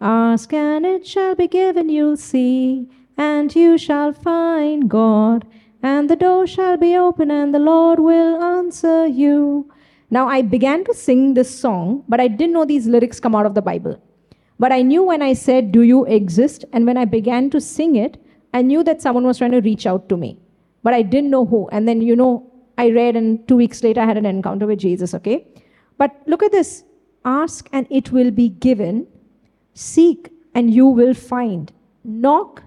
Ask 0.00 0.52
and 0.52 0.84
it 0.84 1.06
shall 1.06 1.34
be 1.34 1.48
given, 1.48 1.88
you'll 1.88 2.16
see, 2.16 2.88
and 3.16 3.54
you 3.54 3.78
shall 3.78 4.12
find 4.12 4.90
God. 4.90 5.46
And 5.84 6.08
the 6.08 6.16
door 6.16 6.46
shall 6.46 6.78
be 6.78 6.96
open, 6.96 7.30
and 7.30 7.54
the 7.54 7.58
Lord 7.58 8.00
will 8.00 8.42
answer 8.42 9.06
you. 9.06 9.70
Now, 10.08 10.26
I 10.26 10.40
began 10.40 10.82
to 10.84 10.94
sing 10.94 11.34
this 11.34 11.50
song, 11.60 12.04
but 12.08 12.20
I 12.20 12.26
didn't 12.26 12.54
know 12.54 12.64
these 12.64 12.86
lyrics 12.86 13.20
come 13.20 13.34
out 13.34 13.44
of 13.44 13.54
the 13.54 13.60
Bible. 13.60 14.00
But 14.58 14.72
I 14.72 14.80
knew 14.80 15.02
when 15.02 15.20
I 15.20 15.34
said, 15.34 15.72
Do 15.72 15.82
you 15.82 16.06
exist? 16.06 16.64
And 16.72 16.86
when 16.86 16.96
I 16.96 17.04
began 17.04 17.50
to 17.50 17.60
sing 17.60 17.96
it, 17.96 18.16
I 18.54 18.62
knew 18.62 18.82
that 18.82 19.02
someone 19.02 19.26
was 19.26 19.36
trying 19.36 19.50
to 19.50 19.60
reach 19.60 19.86
out 19.86 20.08
to 20.08 20.16
me. 20.16 20.38
But 20.82 20.94
I 20.94 21.02
didn't 21.02 21.28
know 21.28 21.44
who. 21.44 21.68
And 21.68 21.86
then, 21.86 22.00
you 22.00 22.16
know, 22.16 22.50
I 22.78 22.88
read, 22.90 23.14
and 23.14 23.46
two 23.46 23.56
weeks 23.56 23.82
later, 23.82 24.00
I 24.00 24.06
had 24.06 24.16
an 24.16 24.24
encounter 24.24 24.66
with 24.66 24.78
Jesus, 24.78 25.12
okay? 25.12 25.46
But 25.98 26.16
look 26.26 26.42
at 26.42 26.50
this 26.50 26.84
ask, 27.26 27.68
and 27.72 27.86
it 27.90 28.10
will 28.10 28.30
be 28.30 28.48
given. 28.48 29.06
Seek, 29.74 30.30
and 30.54 30.72
you 30.72 30.86
will 30.86 31.12
find. 31.12 31.70
Knock, 32.04 32.62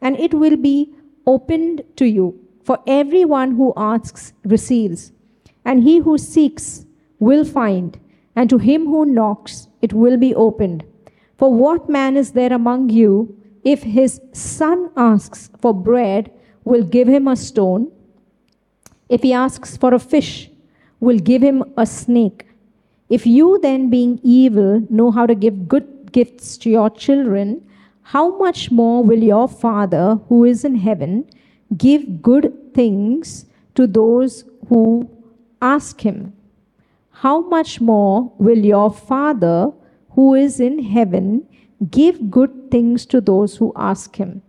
and 0.00 0.16
it 0.20 0.34
will 0.34 0.56
be 0.56 0.94
opened 1.26 1.82
to 1.96 2.04
you. 2.04 2.39
For 2.70 2.78
everyone 2.86 3.56
who 3.56 3.72
asks 3.76 4.32
receives, 4.44 5.10
and 5.64 5.82
he 5.82 5.98
who 5.98 6.16
seeks 6.16 6.86
will 7.18 7.44
find, 7.44 7.98
and 8.36 8.48
to 8.48 8.58
him 8.58 8.86
who 8.86 9.04
knocks 9.04 9.66
it 9.82 9.92
will 9.92 10.16
be 10.16 10.36
opened. 10.36 10.84
For 11.36 11.52
what 11.52 11.88
man 11.88 12.16
is 12.16 12.30
there 12.30 12.52
among 12.52 12.90
you, 12.90 13.36
if 13.64 13.82
his 13.82 14.20
son 14.32 14.88
asks 14.96 15.50
for 15.60 15.74
bread, 15.74 16.30
will 16.62 16.84
give 16.84 17.08
him 17.08 17.26
a 17.26 17.34
stone? 17.34 17.90
If 19.08 19.22
he 19.24 19.32
asks 19.32 19.76
for 19.76 19.92
a 19.92 19.98
fish, 19.98 20.48
will 21.00 21.18
give 21.18 21.42
him 21.42 21.64
a 21.76 21.84
snake? 21.84 22.46
If 23.08 23.26
you 23.26 23.58
then, 23.60 23.90
being 23.90 24.20
evil, 24.22 24.86
know 24.88 25.10
how 25.10 25.26
to 25.26 25.34
give 25.34 25.66
good 25.66 26.12
gifts 26.12 26.56
to 26.58 26.70
your 26.70 26.88
children, 26.88 27.66
how 28.02 28.38
much 28.38 28.70
more 28.70 29.02
will 29.02 29.24
your 29.24 29.48
Father 29.48 30.20
who 30.28 30.44
is 30.44 30.64
in 30.64 30.76
heaven 30.76 31.28
give 31.76 32.22
good 32.22 32.74
things 32.74 33.46
to 33.74 33.86
those 33.86 34.44
who 34.68 35.08
ask 35.62 36.00
him? 36.00 36.32
How 37.10 37.40
much 37.40 37.80
more 37.80 38.32
will 38.38 38.58
your 38.58 38.90
Father 38.90 39.70
who 40.10 40.34
is 40.34 40.58
in 40.60 40.78
heaven 40.82 41.46
give 41.90 42.30
good 42.30 42.70
things 42.70 43.04
to 43.06 43.20
those 43.20 43.56
who 43.56 43.72
ask 43.76 44.16
him? 44.16 44.42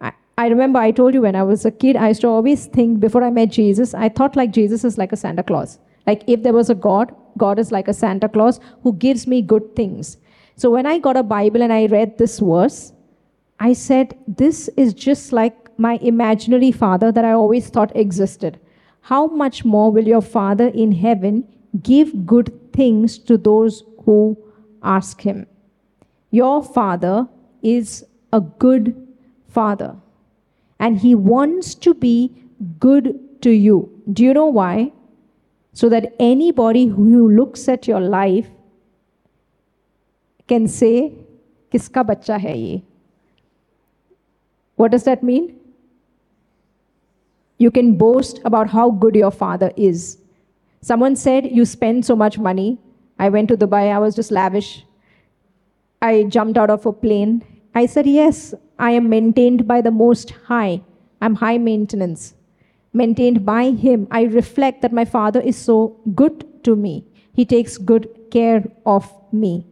I, 0.00 0.12
I 0.36 0.48
remember 0.48 0.78
I 0.78 0.90
told 0.90 1.14
you 1.14 1.22
when 1.22 1.36
I 1.36 1.42
was 1.42 1.64
a 1.64 1.70
kid, 1.70 1.96
I 1.96 2.08
used 2.08 2.20
to 2.20 2.28
always 2.28 2.66
think 2.66 3.00
before 3.00 3.24
I 3.24 3.30
met 3.30 3.50
Jesus, 3.50 3.94
I 3.94 4.08
thought 4.08 4.36
like 4.36 4.50
Jesus 4.50 4.84
is 4.84 4.98
like 4.98 5.12
a 5.12 5.16
Santa 5.16 5.42
Claus. 5.42 5.78
Like 6.06 6.22
if 6.26 6.42
there 6.42 6.52
was 6.52 6.70
a 6.70 6.74
God, 6.74 7.14
God 7.38 7.58
is 7.58 7.72
like 7.72 7.88
a 7.88 7.94
Santa 7.94 8.28
Claus 8.28 8.60
who 8.82 8.92
gives 8.94 9.26
me 9.26 9.40
good 9.40 9.74
things. 9.74 10.18
So 10.56 10.70
when 10.70 10.86
I 10.86 10.98
got 10.98 11.16
a 11.16 11.22
Bible 11.22 11.62
and 11.62 11.72
I 11.72 11.86
read 11.86 12.18
this 12.18 12.40
verse, 12.40 12.92
I 13.58 13.72
said, 13.72 14.18
This 14.28 14.68
is 14.76 14.92
just 14.92 15.32
like 15.32 15.61
my 15.78 15.94
imaginary 16.02 16.72
father 16.72 17.12
that 17.12 17.24
I 17.24 17.32
always 17.32 17.68
thought 17.68 17.94
existed. 17.96 18.58
How 19.02 19.26
much 19.26 19.64
more 19.64 19.90
will 19.90 20.06
your 20.06 20.20
Father 20.20 20.68
in 20.68 20.92
heaven 20.92 21.46
give 21.82 22.24
good 22.24 22.72
things 22.72 23.18
to 23.18 23.36
those 23.36 23.82
who 24.04 24.38
ask 24.82 25.20
him? 25.20 25.46
Your 26.30 26.62
Father 26.62 27.26
is 27.62 28.04
a 28.32 28.40
good 28.40 29.08
Father, 29.48 29.96
and 30.78 30.98
he 30.98 31.14
wants 31.14 31.74
to 31.74 31.94
be 31.94 32.32
good 32.78 33.18
to 33.42 33.50
you. 33.50 33.90
Do 34.12 34.22
you 34.22 34.32
know 34.32 34.46
why? 34.46 34.92
So 35.74 35.88
that 35.88 36.14
anybody 36.20 36.86
who 36.86 37.28
looks 37.30 37.68
at 37.68 37.88
your 37.88 38.00
life 38.00 38.48
can 40.46 40.68
say, 40.68 41.12
Kiska 41.72 42.04
bacha 42.04 42.38
hai 42.38 42.52
ye? 42.52 42.84
What 44.76 44.92
does 44.92 45.04
that 45.04 45.22
mean? 45.22 45.58
You 47.58 47.70
can 47.70 47.96
boast 47.96 48.40
about 48.44 48.70
how 48.70 48.90
good 48.90 49.14
your 49.14 49.30
father 49.30 49.72
is. 49.76 50.18
Someone 50.80 51.16
said, 51.16 51.46
You 51.46 51.64
spend 51.64 52.04
so 52.04 52.16
much 52.16 52.38
money. 52.38 52.78
I 53.18 53.28
went 53.28 53.48
to 53.48 53.56
Dubai, 53.56 53.92
I 53.92 53.98
was 53.98 54.16
just 54.16 54.30
lavish. 54.30 54.84
I 56.00 56.24
jumped 56.24 56.58
out 56.58 56.70
of 56.70 56.84
a 56.86 56.92
plane. 56.92 57.44
I 57.74 57.86
said, 57.86 58.06
Yes, 58.06 58.54
I 58.78 58.90
am 58.90 59.08
maintained 59.08 59.66
by 59.68 59.80
the 59.80 59.92
Most 59.92 60.30
High. 60.46 60.82
I'm 61.20 61.36
high 61.36 61.58
maintenance. 61.58 62.34
Maintained 62.92 63.46
by 63.46 63.70
Him. 63.70 64.08
I 64.10 64.22
reflect 64.24 64.82
that 64.82 64.92
my 64.92 65.04
Father 65.04 65.40
is 65.40 65.56
so 65.56 65.96
good 66.14 66.64
to 66.64 66.74
me. 66.74 67.04
He 67.32 67.44
takes 67.44 67.78
good 67.78 68.08
care 68.30 68.64
of 68.84 69.10
me. 69.32 69.66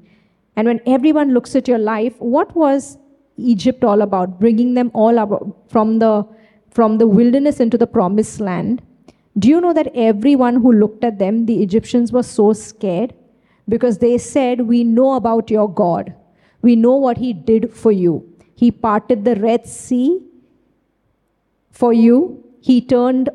And 0.57 0.69
when 0.69 0.81
everyone 0.87 1.35
looks 1.35 1.57
at 1.57 1.69
your 1.69 1.79
life, 1.79 2.14
what 2.19 2.55
was 2.55 2.99
Egypt 3.37 3.85
all 3.85 4.03
about? 4.03 4.38
Bringing 4.38 4.75
them 4.75 4.90
all 4.95 5.19
up 5.19 5.31
from 5.69 5.99
the, 5.99 6.27
from 6.71 6.99
the 6.99 7.07
wilderness 7.07 7.61
into 7.61 7.79
the 7.79 7.87
promised 7.87 8.41
land. 8.41 8.83
Do 9.39 9.49
you 9.49 9.61
know 9.61 9.73
that 9.73 9.93
everyone 9.95 10.57
who 10.57 10.73
looked 10.73 11.05
at 11.05 11.19
them, 11.19 11.47
the 11.47 11.63
Egyptians 11.63 12.13
were 12.13 12.23
so 12.23 12.53
scared? 12.53 13.15
Because 13.69 13.99
they 13.99 14.19
said, 14.19 14.63
We 14.63 14.85
know 14.85 15.15
about 15.15 15.51
your 15.51 15.73
God. 15.73 16.15
We 16.63 16.77
know 16.77 16.97
what 16.97 17.19
he 17.19 17.33
did 17.33 17.73
for 17.73 17.93
you. 17.93 18.27
He 18.55 18.71
parted 18.71 19.25
the 19.25 19.37
Red 19.37 19.67
Sea 19.67 20.21
for 21.71 21.93
you. 21.93 22.45
He 22.61 22.81
turned 22.81 23.31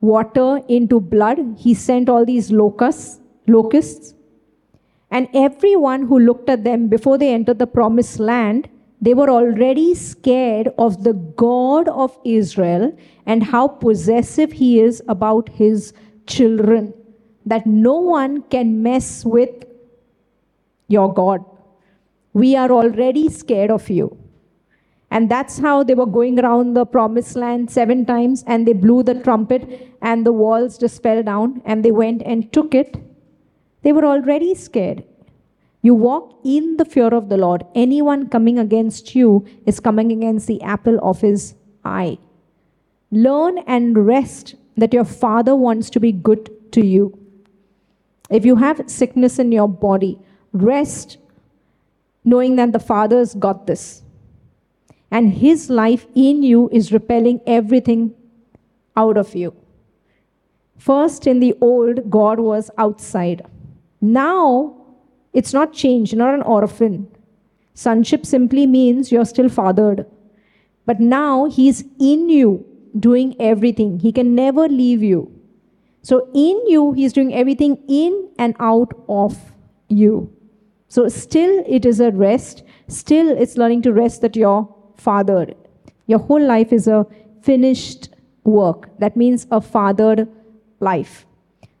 water 0.00 0.60
into 0.68 1.00
blood. 1.00 1.38
He 1.58 1.74
sent 1.74 2.08
all 2.08 2.24
these 2.24 2.50
locusts, 2.50 3.20
locusts. 3.46 4.14
And 5.10 5.28
everyone 5.34 6.06
who 6.06 6.18
looked 6.18 6.48
at 6.48 6.64
them 6.64 6.88
before 6.88 7.18
they 7.18 7.32
entered 7.32 7.58
the 7.58 7.66
promised 7.66 8.18
land, 8.18 8.68
they 9.00 9.14
were 9.14 9.28
already 9.28 9.94
scared 9.94 10.68
of 10.78 11.04
the 11.04 11.12
God 11.12 11.88
of 11.88 12.18
Israel 12.24 12.96
and 13.26 13.42
how 13.42 13.68
possessive 13.68 14.52
he 14.52 14.80
is 14.80 15.02
about 15.08 15.48
his 15.50 15.92
children. 16.26 16.94
That 17.44 17.66
no 17.66 17.94
one 17.94 18.42
can 18.42 18.82
mess 18.82 19.24
with 19.24 19.64
your 20.88 21.12
God. 21.12 21.44
We 22.32 22.56
are 22.56 22.70
already 22.70 23.28
scared 23.28 23.70
of 23.70 23.88
you. 23.88 24.16
And 25.10 25.30
that's 25.30 25.58
how 25.58 25.82
they 25.84 25.94
were 25.94 26.06
going 26.06 26.40
around 26.40 26.74
the 26.74 26.84
promised 26.84 27.36
land 27.36 27.70
seven 27.70 28.04
times 28.04 28.42
and 28.46 28.66
they 28.66 28.72
blew 28.72 29.02
the 29.02 29.14
trumpet 29.14 29.92
and 30.02 30.26
the 30.26 30.32
walls 30.32 30.78
just 30.78 31.02
fell 31.02 31.22
down 31.22 31.62
and 31.64 31.84
they 31.84 31.92
went 31.92 32.22
and 32.22 32.52
took 32.52 32.74
it. 32.74 32.96
They 33.82 33.92
were 33.92 34.04
already 34.04 34.54
scared. 34.54 35.04
You 35.86 35.94
walk 35.94 36.40
in 36.42 36.78
the 36.78 36.84
fear 36.84 37.14
of 37.14 37.28
the 37.28 37.36
Lord. 37.36 37.64
Anyone 37.76 38.28
coming 38.28 38.58
against 38.58 39.14
you 39.14 39.46
is 39.66 39.78
coming 39.78 40.10
against 40.10 40.48
the 40.48 40.60
apple 40.62 40.98
of 41.00 41.20
his 41.20 41.54
eye. 41.84 42.18
Learn 43.12 43.58
and 43.74 44.04
rest 44.04 44.56
that 44.76 44.92
your 44.92 45.04
Father 45.04 45.54
wants 45.54 45.90
to 45.90 46.00
be 46.00 46.10
good 46.10 46.50
to 46.72 46.84
you. 46.84 47.04
If 48.30 48.44
you 48.44 48.56
have 48.56 48.82
sickness 48.90 49.38
in 49.38 49.52
your 49.52 49.68
body, 49.68 50.18
rest 50.52 51.18
knowing 52.24 52.56
that 52.56 52.72
the 52.72 52.80
Father's 52.80 53.34
got 53.34 53.68
this. 53.68 54.02
And 55.12 55.34
His 55.34 55.70
life 55.70 56.06
in 56.16 56.42
you 56.42 56.68
is 56.72 56.92
repelling 56.92 57.40
everything 57.46 58.12
out 58.96 59.16
of 59.16 59.36
you. 59.36 59.54
First, 60.76 61.28
in 61.28 61.38
the 61.38 61.54
old, 61.60 62.10
God 62.10 62.40
was 62.40 62.72
outside. 62.76 63.46
Now, 64.00 64.85
it's 65.36 65.52
not 65.52 65.72
changed, 65.74 66.12
you're 66.12 66.18
not 66.18 66.34
an 66.34 66.42
orphan. 66.42 67.06
Sonship 67.74 68.24
simply 68.24 68.66
means 68.66 69.12
you're 69.12 69.26
still 69.26 69.50
fathered. 69.50 70.06
But 70.86 70.98
now 70.98 71.44
he's 71.44 71.84
in 72.00 72.30
you 72.30 72.64
doing 72.98 73.36
everything. 73.38 73.98
He 73.98 74.12
can 74.12 74.34
never 74.34 74.66
leave 74.66 75.02
you. 75.02 75.30
So 76.00 76.30
in 76.32 76.62
you, 76.66 76.92
he's 76.92 77.12
doing 77.12 77.34
everything 77.34 77.76
in 77.86 78.30
and 78.38 78.56
out 78.60 78.94
of 79.10 79.36
you. 79.88 80.32
So 80.88 81.08
still 81.08 81.62
it 81.66 81.84
is 81.84 82.00
a 82.00 82.10
rest. 82.12 82.62
Still 82.88 83.28
it's 83.28 83.58
learning 83.58 83.82
to 83.82 83.92
rest 83.92 84.22
that 84.22 84.36
you're 84.36 84.66
fathered. 84.96 85.54
Your 86.06 86.20
whole 86.20 86.42
life 86.42 86.72
is 86.72 86.88
a 86.88 87.04
finished 87.42 88.08
work. 88.44 88.88
That 89.00 89.18
means 89.18 89.46
a 89.50 89.60
fathered 89.60 90.28
life. 90.80 91.26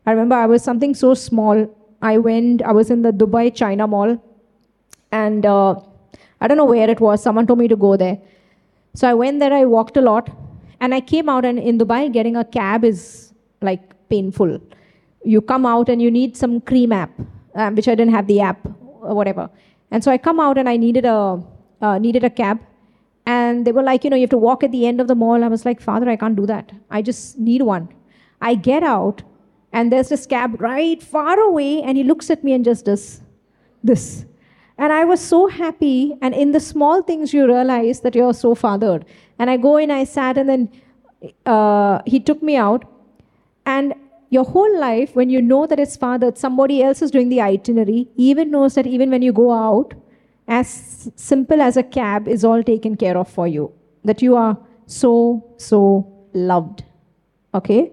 I 0.04 0.10
remember 0.10 0.34
I 0.34 0.46
was 0.46 0.62
something 0.62 0.94
so 0.94 1.14
small 1.14 1.66
I 2.02 2.18
went, 2.18 2.62
I 2.62 2.72
was 2.72 2.90
in 2.90 3.02
the 3.02 3.12
Dubai 3.12 3.54
China 3.54 3.86
Mall, 3.86 4.22
and 5.12 5.46
uh, 5.46 5.74
I 6.40 6.48
don't 6.48 6.56
know 6.56 6.64
where 6.64 6.88
it 6.88 7.00
was. 7.00 7.22
Someone 7.22 7.46
told 7.46 7.58
me 7.58 7.68
to 7.68 7.76
go 7.76 7.96
there. 7.96 8.18
So 8.94 9.08
I 9.08 9.14
went 9.14 9.40
there, 9.40 9.52
I 9.52 9.64
walked 9.64 9.96
a 9.96 10.00
lot, 10.00 10.30
and 10.80 10.94
I 10.94 11.00
came 11.00 11.28
out, 11.28 11.44
and 11.44 11.58
in 11.58 11.78
Dubai, 11.78 12.12
getting 12.12 12.36
a 12.36 12.44
cab 12.44 12.84
is 12.84 13.32
like 13.62 13.82
painful. 14.08 14.60
You 15.24 15.40
come 15.40 15.66
out 15.66 15.88
and 15.88 16.00
you 16.00 16.10
need 16.10 16.36
some 16.36 16.60
Careem 16.60 16.94
app, 16.94 17.10
um, 17.54 17.74
which 17.74 17.88
I 17.88 17.94
didn't 17.94 18.12
have 18.12 18.26
the 18.26 18.40
app 18.40 18.64
or 19.00 19.14
whatever. 19.14 19.50
And 19.90 20.04
so 20.04 20.10
I 20.10 20.18
come 20.18 20.38
out 20.38 20.58
and 20.58 20.68
I 20.68 20.76
needed 20.76 21.04
a, 21.04 21.42
uh, 21.80 21.98
needed 21.98 22.24
a 22.24 22.30
cab. 22.30 22.60
And 23.26 23.66
they 23.66 23.72
were 23.72 23.82
like, 23.82 24.04
you 24.04 24.10
know, 24.10 24.16
you 24.16 24.22
have 24.22 24.30
to 24.30 24.38
walk 24.38 24.62
at 24.62 24.70
the 24.70 24.86
end 24.86 25.00
of 25.00 25.08
the 25.08 25.16
mall. 25.16 25.42
I 25.42 25.48
was 25.48 25.64
like, 25.64 25.80
Father, 25.80 26.08
I 26.08 26.16
can't 26.16 26.36
do 26.36 26.46
that. 26.46 26.70
I 26.90 27.02
just 27.02 27.38
need 27.38 27.62
one. 27.62 27.88
I 28.40 28.54
get 28.54 28.84
out 28.84 29.22
and 29.76 29.92
there's 29.92 30.08
this 30.08 30.26
cab 30.26 30.58
right 30.58 31.02
far 31.02 31.38
away, 31.38 31.82
and 31.82 31.98
he 31.98 32.02
looks 32.02 32.30
at 32.30 32.42
me 32.42 32.54
and 32.54 32.64
just 32.64 32.86
does 32.86 33.20
this. 33.84 34.24
And 34.78 34.90
I 34.90 35.04
was 35.04 35.20
so 35.20 35.48
happy. 35.48 36.16
And 36.22 36.34
in 36.34 36.52
the 36.52 36.60
small 36.60 37.02
things, 37.02 37.34
you 37.34 37.46
realize 37.46 38.00
that 38.00 38.14
you're 38.14 38.32
so 38.32 38.54
fathered. 38.54 39.04
And 39.38 39.50
I 39.50 39.58
go 39.58 39.76
in, 39.76 39.90
I 39.90 40.04
sat, 40.04 40.38
and 40.38 40.48
then 40.48 40.70
uh, 41.44 42.00
he 42.06 42.20
took 42.20 42.42
me 42.42 42.56
out. 42.56 42.86
And 43.66 43.94
your 44.30 44.44
whole 44.44 44.80
life, 44.80 45.14
when 45.14 45.28
you 45.28 45.42
know 45.42 45.66
that 45.66 45.78
it's 45.78 45.96
fathered, 45.96 46.38
somebody 46.38 46.82
else 46.82 47.02
is 47.02 47.10
doing 47.10 47.28
the 47.28 47.42
itinerary, 47.42 48.08
even 48.16 48.50
knows 48.50 48.76
that 48.76 48.86
even 48.86 49.10
when 49.10 49.20
you 49.20 49.32
go 49.32 49.52
out, 49.52 49.92
as 50.48 51.10
simple 51.16 51.60
as 51.60 51.76
a 51.76 51.82
cab 51.82 52.28
is 52.28 52.44
all 52.46 52.62
taken 52.62 52.96
care 52.96 53.18
of 53.18 53.28
for 53.28 53.46
you. 53.46 53.70
That 54.04 54.22
you 54.22 54.36
are 54.36 54.56
so, 54.86 55.44
so 55.58 56.10
loved. 56.32 56.82
Okay? 57.54 57.92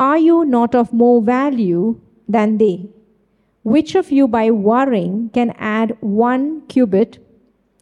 Are 0.00 0.16
you 0.16 0.46
not 0.46 0.74
of 0.74 0.94
more 0.94 1.20
value 1.20 2.00
than 2.26 2.56
they? 2.56 2.88
Which 3.64 3.94
of 3.94 4.10
you, 4.10 4.26
by 4.26 4.50
worrying, 4.50 5.28
can 5.34 5.50
add 5.58 5.94
one 6.00 6.62
cubit, 6.68 7.18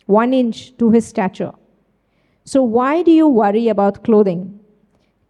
one 0.06 0.34
inch 0.34 0.76
to 0.78 0.90
his 0.90 1.06
stature? 1.06 1.52
So, 2.44 2.64
why 2.64 3.04
do 3.04 3.12
you 3.12 3.28
worry 3.28 3.68
about 3.68 4.02
clothing? 4.02 4.58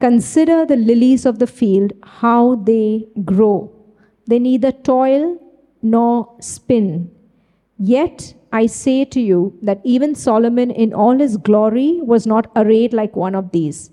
Consider 0.00 0.64
the 0.64 0.76
lilies 0.76 1.26
of 1.26 1.38
the 1.40 1.46
field, 1.46 1.92
how 2.02 2.54
they 2.54 3.06
grow. 3.22 3.70
They 4.26 4.38
neither 4.38 4.72
toil 4.72 5.36
nor 5.82 6.34
spin. 6.40 7.10
Yet 7.78 8.34
I 8.50 8.64
say 8.64 9.04
to 9.04 9.20
you 9.20 9.58
that 9.60 9.82
even 9.84 10.14
Solomon 10.14 10.70
in 10.70 10.94
all 10.94 11.18
his 11.18 11.36
glory 11.36 12.00
was 12.00 12.26
not 12.26 12.50
arrayed 12.56 12.94
like 12.94 13.14
one 13.14 13.34
of 13.34 13.50
these. 13.52 13.90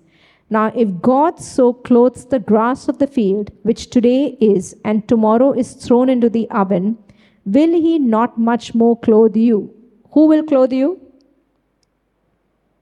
Now, 0.49 0.71
if 0.75 1.01
God 1.01 1.39
so 1.39 1.73
clothes 1.73 2.25
the 2.25 2.39
grass 2.39 2.87
of 2.87 2.99
the 2.99 3.07
field, 3.07 3.51
which 3.63 3.89
today 3.89 4.37
is 4.39 4.75
and 4.85 5.07
tomorrow 5.07 5.53
is 5.53 5.73
thrown 5.73 6.07
into 6.09 6.29
the 6.29 6.49
oven, 6.51 6.97
will 7.45 7.73
he 7.73 7.97
not 7.97 8.37
much 8.37 8.75
more 8.75 8.97
clothe 8.99 9.35
you? 9.35 9.73
Who 10.11 10.27
will 10.27 10.43
clothe 10.43 10.71
you? 10.71 10.99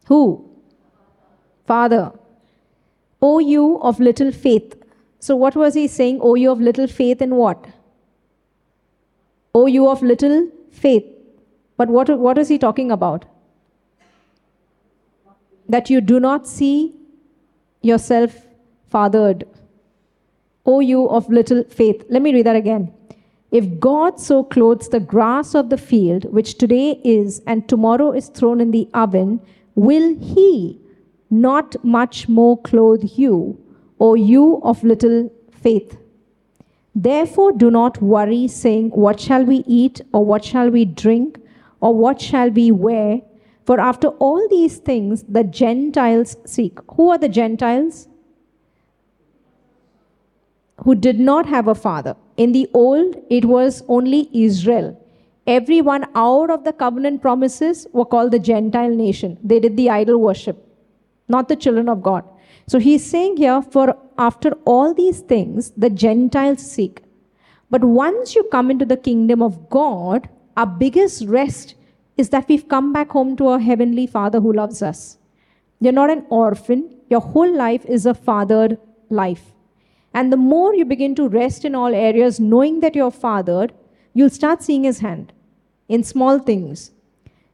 Who? 0.08 0.50
Father. 1.66 2.12
O 3.22 3.40
you 3.40 3.80
of 3.80 4.00
little 4.02 4.32
faith. 4.32 4.76
So, 5.20 5.38
what 5.38 5.56
was 5.56 5.74
he 5.74 5.88
saying? 5.88 6.20
O 6.22 6.36
you 6.36 6.52
of 6.52 6.60
little 6.60 6.88
faith 6.88 7.22
in 7.22 7.36
what? 7.36 7.66
O 9.56 9.68
you 9.68 9.88
of 9.88 10.02
little 10.02 10.50
faith. 10.72 11.06
But 11.78 11.88
what, 11.88 12.10
what 12.20 12.38
is 12.38 12.50
he 12.50 12.58
talking 12.58 12.92
about? 12.92 13.24
That 15.70 15.90
you 15.90 16.02
do 16.02 16.20
not 16.20 16.46
see 16.46 16.94
yourself 17.84 18.46
fathered. 18.90 19.46
O 20.66 20.80
you 20.80 21.08
of 21.10 21.30
little 21.30 21.64
faith. 21.66 22.04
Let 22.10 22.22
me 22.22 22.34
read 22.34 22.46
that 22.46 22.56
again. 22.56 22.94
If 23.52 23.80
God 23.80 24.20
so 24.20 24.44
clothes 24.44 24.90
the 24.90 25.00
grass 25.00 25.54
of 25.54 25.70
the 25.70 25.78
field, 25.78 26.26
which 26.34 26.58
today 26.58 27.00
is 27.04 27.42
and 27.46 27.68
tomorrow 27.70 28.12
is 28.12 28.30
thrown 28.30 28.60
in 28.60 28.72
the 28.72 28.88
oven, 28.94 29.42
will 29.76 30.16
he 30.18 30.80
not 31.30 31.76
much 31.84 32.28
more 32.28 32.60
clothe 32.62 33.04
you, 33.16 33.60
O 34.00 34.16
you 34.16 34.60
of 34.64 34.84
little 34.84 35.32
faith? 35.52 35.98
Therefore, 36.96 37.52
do 37.52 37.70
not 37.70 38.02
worry, 38.02 38.48
saying, 38.48 38.90
What 38.90 39.20
shall 39.20 39.44
we 39.44 39.64
eat, 39.68 40.02
or 40.14 40.26
what 40.26 40.46
shall 40.46 40.70
we 40.70 40.86
drink, 40.86 41.40
or 41.80 41.94
what 41.94 42.22
shall 42.22 42.50
we 42.50 42.72
wear? 42.72 43.22
For 43.66 43.80
after 43.80 44.10
all 44.28 44.48
these 44.50 44.78
things 44.78 45.24
the 45.24 45.44
Gentiles 45.44 46.36
seek. 46.46 46.80
Who 46.96 47.10
are 47.12 47.18
the 47.18 47.30
Gentiles? 47.30 48.08
Who 50.84 50.96
did 50.96 51.20
not 51.20 51.46
have 51.46 51.68
a 51.68 51.76
father. 51.76 52.16
In 52.36 52.52
the 52.52 52.70
old, 52.74 53.16
it 53.30 53.46
was 53.46 53.84
only 53.88 54.30
Israel. 54.34 55.00
Everyone 55.46 56.06
out 56.16 56.50
of 56.50 56.64
the 56.64 56.74
covenant 56.74 57.22
promises 57.22 57.86
were 57.94 58.06
called 58.06 58.32
the 58.32 58.40
Gentile 58.40 58.96
nation. 58.96 59.38
They 59.44 59.60
did 59.60 59.78
the 59.78 59.90
idol 59.90 60.18
worship, 60.18 60.66
not 61.28 61.48
the 61.48 61.56
children 61.56 61.90
of 61.90 62.02
God. 62.02 62.24
So 62.68 62.80
he's 62.80 63.06
saying 63.06 63.38
here, 63.38 63.62
for 63.62 63.98
after 64.18 64.52
all 64.66 64.94
these 64.94 65.20
things, 65.20 65.72
the 65.72 65.90
Gentiles 65.90 66.62
seek. 66.62 67.04
But 67.70 67.84
once 67.84 68.36
you 68.36 68.44
come 68.52 68.72
into 68.72 68.86
the 68.86 68.98
kingdom 68.98 69.42
of 69.42 69.70
God, 69.70 70.30
our 70.56 70.66
biggest 70.66 71.26
rest 71.26 71.76
is 72.18 72.30
that 72.30 72.48
we've 72.48 72.68
come 72.68 72.94
back 72.94 73.12
home 73.12 73.36
to 73.38 73.48
our 73.48 73.60
Heavenly 73.60 74.08
Father 74.08 74.40
who 74.40 74.54
loves 74.54 74.82
us. 74.82 75.18
You're 75.80 75.94
not 75.94 76.10
an 76.10 76.26
orphan, 76.30 76.96
your 77.10 77.22
whole 77.22 77.52
life 77.52 77.86
is 77.86 78.06
a 78.06 78.14
fathered 78.14 78.78
life. 79.10 79.52
And 80.14 80.32
the 80.32 80.38
more 80.38 80.76
you 80.76 80.86
begin 80.86 81.16
to 81.16 81.28
rest 81.28 81.66
in 81.66 81.76
all 81.76 81.94
areas, 81.94 82.40
knowing 82.40 82.80
that 82.82 82.96
you're 82.96 83.12
fathered, 83.12 83.74
you'll 84.14 84.30
start 84.30 84.62
seeing 84.62 84.84
His 84.84 85.00
hand 85.00 85.34
in 85.90 86.04
small 86.04 86.40
things. 86.40 86.92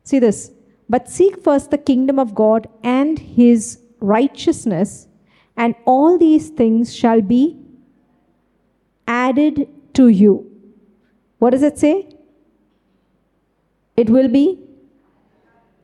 See 0.04 0.20
this. 0.20 0.52
But 0.90 1.10
seek 1.10 1.42
first 1.42 1.72
the 1.72 1.78
kingdom 1.78 2.20
of 2.20 2.36
God 2.36 2.68
and 2.84 3.18
His 3.18 3.80
righteousness, 4.00 5.08
and 5.56 5.76
all 5.86 6.18
these 6.18 6.50
things 6.50 6.94
shall 6.94 7.22
be 7.22 7.58
added 9.08 9.68
to 9.94 10.08
you. 10.08 10.50
What 11.38 11.52
does 11.52 11.64
it 11.64 11.78
say? 11.78 12.10
It 14.02 14.10
will 14.16 14.28
be 14.28 14.44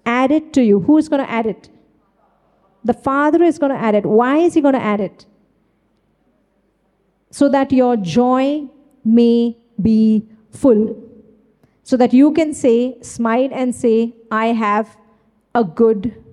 added 0.05 0.53
to 0.57 0.63
you. 0.63 0.79
Who 0.79 0.97
is 0.97 1.09
going 1.09 1.23
to 1.25 1.29
add 1.29 1.47
it? 1.53 1.69
The 2.83 2.93
Father 2.93 3.41
is 3.43 3.57
going 3.57 3.71
to 3.71 3.81
add 3.87 3.95
it. 3.95 4.05
Why 4.05 4.37
is 4.37 4.53
He 4.53 4.61
going 4.61 4.75
to 4.75 4.81
add 4.81 5.01
it? 5.01 5.25
So 7.31 7.49
that 7.49 7.71
your 7.71 7.97
joy 7.97 8.67
may 9.03 9.57
be 9.81 10.27
full. 10.51 10.83
So 11.83 11.97
that 11.97 12.13
you 12.13 12.31
can 12.31 12.53
say, 12.53 12.77
smile 13.01 13.49
and 13.51 13.75
say, 13.75 14.13
I 14.31 14.47
have 14.47 14.95
a 15.53 15.63
good 15.63 16.23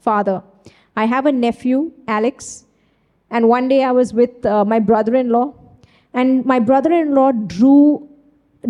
Father. 0.00 0.42
I 0.96 1.06
have 1.06 1.26
a 1.26 1.32
nephew, 1.32 1.90
Alex, 2.06 2.64
and 3.30 3.48
one 3.48 3.68
day 3.68 3.82
I 3.82 3.92
was 3.92 4.12
with 4.12 4.44
uh, 4.44 4.64
my 4.64 4.78
brother 4.78 5.14
in 5.14 5.30
law, 5.30 5.54
and 6.12 6.44
my 6.44 6.58
brother 6.58 6.92
in 6.92 7.14
law 7.14 7.32
drew 7.32 8.08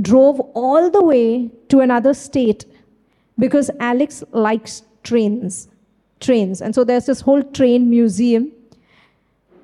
drove 0.01 0.41
all 0.55 0.91
the 0.91 1.03
way 1.03 1.51
to 1.69 1.81
another 1.81 2.15
state 2.15 2.65
because 3.39 3.71
Alex 3.81 4.25
likes 4.33 4.83
trains. 5.03 5.69
Trains. 6.21 6.63
And 6.63 6.75
so 6.75 6.85
there's 6.85 7.07
this 7.07 7.21
whole 7.21 7.43
train 7.43 7.91
museum. 7.91 8.53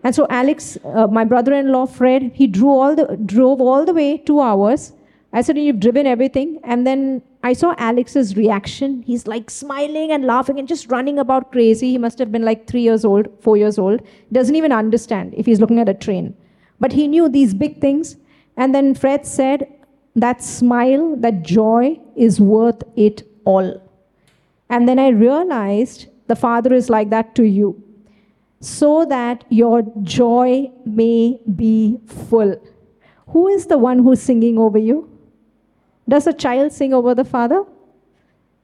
And 0.05 0.14
so 0.14 0.27
Alex, 0.31 0.79
uh, 0.85 1.07
my 1.07 1.25
brother-in-law 1.25 1.87
Fred, 1.87 2.33
he 2.35 2.47
drew 2.47 2.71
all 2.71 2.95
the, 2.95 3.17
drove 3.25 3.61
all 3.61 3.85
the 3.85 3.95
way 3.95 4.19
two 4.19 4.41
hours. 4.41 4.93
I 5.33 5.43
said, 5.43 5.59
you've 5.59 5.81
driven 5.81 6.07
everything. 6.07 6.59
And 6.64 6.87
then 6.87 7.23
I 7.43 7.53
saw 7.53 7.75
Alex's 7.79 8.37
reaction. 8.37 9.03
He's 9.03 9.27
like 9.27 9.51
smiling 9.51 10.11
and 10.11 10.25
laughing 10.25 10.59
and 10.59 10.67
just 10.67 10.91
running 10.91 11.19
about 11.19 11.53
crazy. 11.53 11.91
He 11.91 11.99
must 11.99 12.19
have 12.19 12.33
been 12.33 12.45
like 12.45 12.67
three 12.67 12.81
years 12.81 13.05
old, 13.05 13.29
four 13.41 13.57
years 13.57 13.79
old. 13.79 14.01
Doesn't 14.33 14.57
even 14.57 14.73
understand 14.73 15.35
if 15.37 15.47
he's 15.47 15.61
looking 15.61 15.79
at 15.79 15.88
a 15.88 15.95
train. 15.95 16.37
But 16.81 16.93
he 16.93 17.07
knew 17.07 17.29
these 17.29 17.55
big 17.55 17.81
things. 17.81 18.17
And 18.57 18.75
then 18.75 18.95
Fred 18.95 19.27
said, 19.27 19.73
that 20.20 20.42
smile, 20.42 21.16
that 21.16 21.42
joy 21.42 21.98
is 22.16 22.40
worth 22.40 22.83
it 22.96 23.22
all. 23.44 23.83
And 24.70 24.88
then 24.88 24.98
I 24.98 25.09
realized 25.09 26.07
the 26.26 26.37
Father 26.37 26.74
is 26.74 26.90
like 26.90 27.11
that 27.11 27.35
to 27.37 27.44
you, 27.44 27.83
so 28.61 29.04
that 29.07 29.44
your 29.48 29.83
joy 30.02 30.70
may 30.85 31.40
be 31.57 31.98
full. 32.07 32.61
Who 33.28 33.48
is 33.48 33.66
the 33.66 33.78
one 33.78 33.98
who's 33.98 34.20
singing 34.20 34.59
over 34.59 34.78
you? 34.78 35.09
Does 36.09 36.26
a 36.26 36.33
child 36.33 36.72
sing 36.72 36.94
over 36.94 37.14
the 37.14 37.24
father? 37.24 37.64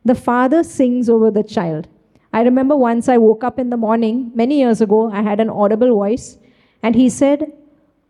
The 0.04 0.14
father 0.14 0.64
sings 0.64 1.10
over 1.10 1.30
the 1.30 1.42
child. 1.42 1.88
I 2.32 2.42
remember 2.42 2.74
once 2.74 3.08
I 3.08 3.18
woke 3.18 3.44
up 3.44 3.58
in 3.58 3.70
the 3.70 3.76
morning, 3.76 4.32
many 4.34 4.58
years 4.58 4.80
ago, 4.80 5.10
I 5.10 5.22
had 5.22 5.40
an 5.40 5.50
audible 5.50 5.94
voice, 5.94 6.38
and 6.82 6.94
he 6.94 7.08
said, 7.08 7.52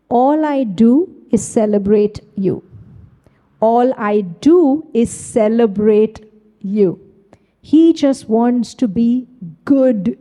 All 0.09 0.45
I 0.45 0.63
do 0.63 1.13
is 1.31 1.45
celebrate 1.45 2.21
you 2.35 2.63
all 3.65 3.93
I 3.97 4.21
do 4.21 4.57
is 4.93 5.09
celebrate 5.09 6.19
you. 6.59 6.99
He 7.61 7.93
just 7.93 8.29
wants 8.29 8.75
to 8.81 8.87
be 8.87 9.27
good 9.63 10.19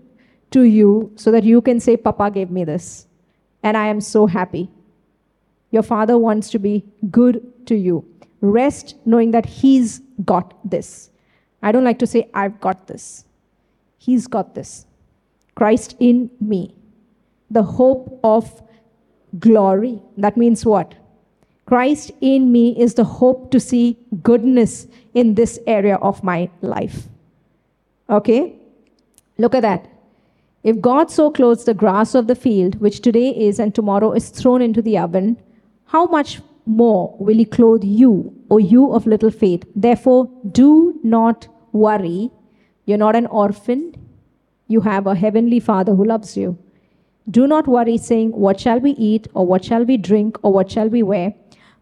to 0.53 0.63
you 0.63 1.13
so 1.17 1.31
that 1.31 1.45
you 1.45 1.61
can 1.61 1.79
say, 1.81 1.97
Papa 1.97 2.31
gave 2.31 2.51
me 2.51 2.65
this. 2.65 3.07
And 3.63 3.77
I 3.77 3.89
am 3.89 4.01
so 4.01 4.27
happy. 4.27 4.71
Your 5.71 5.83
father 5.83 6.17
wants 6.17 6.49
to 6.51 6.59
be 6.59 6.85
good 7.11 7.43
to 7.67 7.75
you. 7.75 8.05
Rest 8.41 8.97
knowing 9.05 9.31
that 9.33 9.47
he's 9.47 10.01
got 10.25 10.55
this. 10.71 11.11
I 11.63 11.73
don't 11.73 11.85
like 11.85 11.99
to 11.99 12.07
say, 12.07 12.31
I've 12.33 12.61
got 12.61 12.87
this. 12.87 13.25
He's 13.99 14.27
got 14.27 14.55
this. 14.55 14.87
Christ 15.55 15.97
in 16.01 16.31
me. 16.41 16.75
The 17.51 17.63
hope 17.63 18.21
of 18.25 18.63
glory. 19.39 20.01
That 20.17 20.37
means 20.37 20.65
what? 20.65 20.95
Christ 21.67 22.13
in 22.21 22.53
me 22.53 22.79
is 22.79 22.95
the 22.95 23.05
hope 23.05 23.51
to 23.51 23.59
see 23.59 23.97
goodness 24.23 24.87
in 25.15 25.35
this 25.35 25.59
area 25.67 25.97
of 25.97 26.23
my 26.23 26.51
life. 26.61 27.09
Okay? 28.11 28.55
Look 29.39 29.55
at 29.55 29.63
that. 29.63 29.89
If 30.63 30.81
God 30.81 31.11
so 31.11 31.31
clothes 31.31 31.65
the 31.65 31.75
grass 31.75 32.15
of 32.15 32.27
the 32.27 32.35
field, 32.35 32.81
which 32.81 33.01
today 33.01 33.31
is 33.31 33.59
and 33.59 33.75
tomorrow 33.75 34.13
is 34.13 34.31
thrown 34.31 34.63
into 34.63 34.83
the 34.83 34.99
oven, 34.99 35.37
how 35.87 36.07
much 36.07 36.41
more 36.67 37.15
will 37.19 37.37
He 37.37 37.45
clothe 37.45 37.85
you, 37.85 38.35
O 38.51 38.59
you 38.59 38.93
of 38.93 39.07
little 39.07 39.31
faith? 39.31 39.65
Therefore, 39.75 40.31
do 40.53 40.99
not 41.03 41.49
worry. 41.73 42.31
You're 42.87 42.99
not 42.99 43.17
an 43.17 43.27
orphan. 43.27 43.95
You 44.69 44.81
have 44.81 45.07
a 45.07 45.15
heavenly 45.15 45.61
Father 45.61 45.95
who 45.95 46.05
loves 46.05 46.37
you. 46.37 46.59
Do 47.31 47.47
not 47.47 47.67
worry, 47.67 47.97
saying, 47.97 48.33
What 48.33 48.61
shall 48.61 48.81
we 48.81 48.93
eat, 48.93 49.29
or 49.35 49.47
what 49.47 49.65
shall 49.65 49.85
we 49.85 49.97
drink, 49.97 50.39
or 50.43 50.53
what 50.53 50.71
shall 50.71 50.89
we 50.89 51.03
wear? 51.03 51.35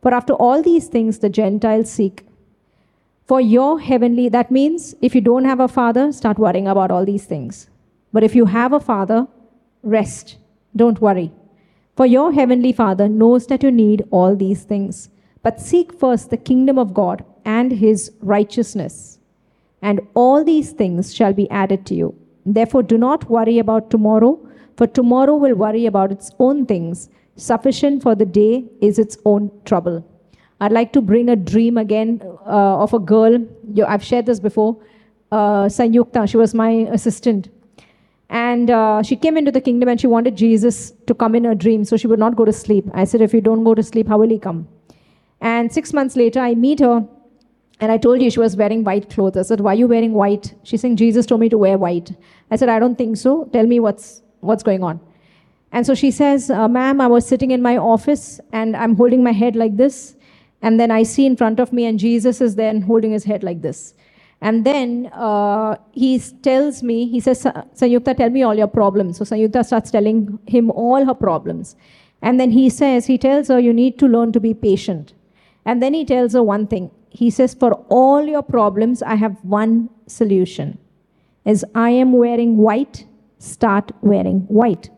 For 0.03 0.13
after 0.13 0.35
all 0.35 0.63
these 0.63 0.89
things 0.89 1.21
the 1.21 1.31
Gentiles 1.31 1.91
seek. 1.91 2.27
For 3.25 3.41
your 3.41 3.81
heavenly, 3.81 4.29
that 4.29 4.51
means 4.51 4.95
if 5.01 5.15
you 5.15 5.21
don't 5.21 5.45
have 5.45 5.61
a 5.61 5.69
father, 5.69 6.13
start 6.13 6.39
worrying 6.39 6.67
about 6.69 6.91
all 6.91 7.05
these 7.05 7.25
things. 7.25 7.69
But 8.13 8.25
if 8.25 8.35
you 8.35 8.47
have 8.47 8.73
a 8.73 8.81
father, 8.81 9.29
rest. 9.83 10.37
Don't 10.77 11.01
worry. 11.01 11.33
For 11.97 12.07
your 12.07 12.33
heavenly 12.33 12.73
Father 12.73 13.09
knows 13.09 13.47
that 13.47 13.63
you 13.63 13.71
need 13.71 14.05
all 14.11 14.35
these 14.35 14.65
things. 14.65 15.09
But 15.43 15.61
seek 15.61 15.93
first 15.93 16.31
the 16.31 16.37
kingdom 16.37 16.79
of 16.79 16.95
God 16.95 17.25
and 17.45 17.73
his 17.73 18.13
righteousness, 18.21 19.19
and 19.83 20.01
all 20.15 20.45
these 20.45 20.71
things 20.71 21.15
shall 21.15 21.33
be 21.33 21.51
added 21.51 21.85
to 21.87 21.95
you. 21.95 22.15
Therefore, 22.47 22.83
do 22.83 22.97
not 22.97 23.29
worry 23.29 23.59
about 23.59 23.91
tomorrow, 23.91 24.39
for 24.77 24.87
tomorrow 24.87 25.35
will 25.35 25.55
worry 25.55 25.87
about 25.87 26.13
its 26.13 26.31
own 26.39 26.65
things. 26.67 27.09
Sufficient 27.43 28.05
for 28.05 28.15
the 28.15 28.25
day 28.25 28.65
is 28.81 29.01
its 29.01 29.17
own 29.25 29.51
trouble. 29.65 30.05
I'd 30.61 30.71
like 30.71 30.93
to 30.93 31.01
bring 31.01 31.29
a 31.29 31.35
dream 31.35 31.77
again 31.77 32.23
uh, 32.47 32.83
of 32.85 32.95
a 32.95 33.01
girl. 33.01 33.37
I've 33.85 34.05
shared 34.05 34.27
this 34.27 34.39
before. 34.39 34.77
Uh, 35.33 35.65
Sanyukta, 35.77 36.29
she 36.29 36.37
was 36.37 36.55
my 36.55 36.71
assistant. 36.99 37.49
And 38.31 38.71
uh, 38.71 39.03
she 39.03 39.17
came 39.17 39.37
into 39.37 39.51
the 39.51 39.61
kingdom 39.61 39.89
and 39.89 40.01
she 40.01 40.07
wanted 40.07 40.37
Jesus 40.37 40.93
to 41.09 41.15
come 41.15 41.35
in 41.35 41.43
her 41.43 41.57
dream 41.57 41.85
so 41.85 41.97
she 41.97 42.07
would 42.07 42.21
not 42.21 42.37
go 42.37 42.45
to 42.45 42.53
sleep. 42.53 42.85
I 42.95 43.03
said, 43.03 43.21
If 43.21 43.35
you 43.35 43.41
don't 43.41 43.65
go 43.65 43.75
to 43.75 43.83
sleep, 43.83 44.07
how 44.07 44.19
will 44.19 44.31
he 44.31 44.39
come? 44.39 44.69
And 45.41 45.73
six 45.73 45.93
months 45.93 46.15
later, 46.15 46.39
I 46.39 46.55
meet 46.55 46.79
her 46.79 47.05
and 47.81 47.91
I 47.91 47.99
told 47.99 48.23
you 48.23 48.31
she 48.31 48.39
was 48.39 48.57
wearing 48.57 48.85
white 48.85 49.11
clothes. 49.11 49.37
I 49.37 49.43
said, 49.43 49.59
Why 49.59 49.73
are 49.73 49.81
you 49.83 49.89
wearing 49.89 50.13
white? 50.13 50.55
She's 50.63 50.81
saying, 50.81 50.95
Jesus 50.95 51.27
told 51.27 51.41
me 51.41 51.49
to 51.49 51.59
wear 51.59 51.77
white. 51.77 52.13
I 52.53 52.57
said, 52.57 52.69
I 52.69 52.79
don't 52.79 52.97
think 52.97 53.17
so. 53.17 53.51
Tell 53.53 53.67
me 53.67 53.81
what's, 53.81 54.23
what's 54.39 54.63
going 54.63 54.85
on. 54.85 55.01
And 55.73 55.87
so 55.87 55.95
she 55.95 56.11
says, 56.11 56.51
uh, 56.51 56.69
Ma'am, 56.69 57.01
I 57.01 57.07
was 57.07 57.27
sitting 57.27 57.51
in 57.51 57.63
my 57.63 57.77
office 57.79 58.41
and 58.53 58.77
I'm 58.77 58.95
holding 58.95 59.23
my 59.23 59.33
head 59.33 59.57
like 59.57 59.77
this. 59.77 60.17
And 60.61 60.79
then 60.79 60.91
I 60.91 61.03
see 61.03 61.27
in 61.27 61.37
front 61.37 61.59
of 61.59 61.73
me, 61.73 61.87
and 61.87 61.99
Jesus 61.99 62.41
is 62.41 62.55
there 62.55 62.71
and 62.71 62.85
holding 62.85 63.11
his 63.11 63.25
head 63.25 63.43
like 63.43 63.63
this. 63.63 63.95
And 64.41 64.65
then 64.65 65.11
uh, 65.13 65.77
he 65.91 66.21
tells 66.21 66.85
me, 66.85 67.09
he 67.09 67.19
says, 67.19 67.43
Sanyukta, 67.43 68.17
tell 68.17 68.31
me 68.31 68.45
all 68.45 68.55
your 68.55 68.69
problems. 68.69 69.19
So 69.19 69.25
Sanyukta 69.25 69.65
starts 69.65 69.91
telling 69.91 70.39
him 70.47 70.71
all 70.71 71.05
her 71.05 71.15
problems. 71.15 71.75
And 72.23 72.39
then 72.39 72.53
he 72.53 72.71
says, 72.71 73.07
he 73.07 73.19
tells 73.19 73.49
her, 73.49 73.59
you 73.59 73.73
need 73.73 73.99
to 73.99 74.07
learn 74.07 74.31
to 74.33 74.41
be 74.41 74.55
patient. 74.55 75.15
And 75.65 75.83
then 75.83 75.95
he 75.95 76.05
tells 76.05 76.35
her 76.35 76.43
one 76.43 76.69
thing. 76.69 76.93
He 77.11 77.29
says, 77.29 77.55
for 77.55 77.73
all 77.89 78.25
your 78.25 78.43
problems, 78.43 79.03
I 79.03 79.17
have 79.17 79.37
one 79.45 79.91
solution. 80.07 80.79
As 81.45 81.65
I 81.75 81.91
am 81.91 82.13
wearing 82.13 82.57
white, 82.57 83.05
start 83.39 83.91
wearing 84.01 84.43
white. 84.43 84.91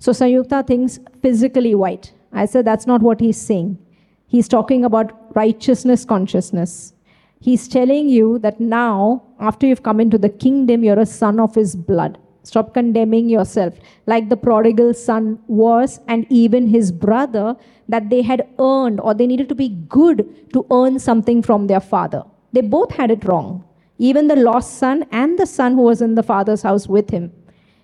So 0.00 0.12
Sanyukta 0.12 0.66
thinks 0.66 0.98
physically 1.20 1.74
white. 1.74 2.12
I 2.32 2.46
said, 2.46 2.64
that's 2.64 2.86
not 2.86 3.02
what 3.02 3.20
he's 3.20 3.40
saying. 3.40 3.78
He's 4.26 4.48
talking 4.48 4.82
about 4.86 5.36
righteousness 5.36 6.06
consciousness. 6.06 6.94
He's 7.38 7.68
telling 7.68 8.08
you 8.08 8.38
that 8.38 8.60
now, 8.60 9.22
after 9.40 9.66
you've 9.66 9.82
come 9.82 10.00
into 10.00 10.16
the 10.16 10.30
kingdom, 10.30 10.84
you're 10.84 10.98
a 10.98 11.04
son 11.04 11.38
of 11.38 11.54
his 11.54 11.76
blood. 11.76 12.16
Stop 12.44 12.72
condemning 12.72 13.28
yourself 13.28 13.74
like 14.06 14.30
the 14.30 14.38
prodigal 14.38 14.94
son 14.94 15.38
was, 15.48 16.00
and 16.08 16.26
even 16.30 16.66
his 16.66 16.90
brother, 16.90 17.54
that 17.88 18.08
they 18.08 18.22
had 18.22 18.48
earned 18.58 19.00
or 19.00 19.12
they 19.12 19.26
needed 19.26 19.50
to 19.50 19.54
be 19.54 19.68
good 19.90 20.50
to 20.54 20.66
earn 20.70 20.98
something 20.98 21.42
from 21.42 21.66
their 21.66 21.80
father. 21.80 22.22
They 22.52 22.62
both 22.62 22.92
had 22.92 23.10
it 23.10 23.24
wrong. 23.26 23.64
Even 23.98 24.28
the 24.28 24.36
lost 24.36 24.78
son 24.78 25.04
and 25.12 25.38
the 25.38 25.46
son 25.46 25.74
who 25.74 25.82
was 25.82 26.00
in 26.00 26.14
the 26.14 26.22
father's 26.22 26.62
house 26.62 26.88
with 26.88 27.10
him. 27.10 27.30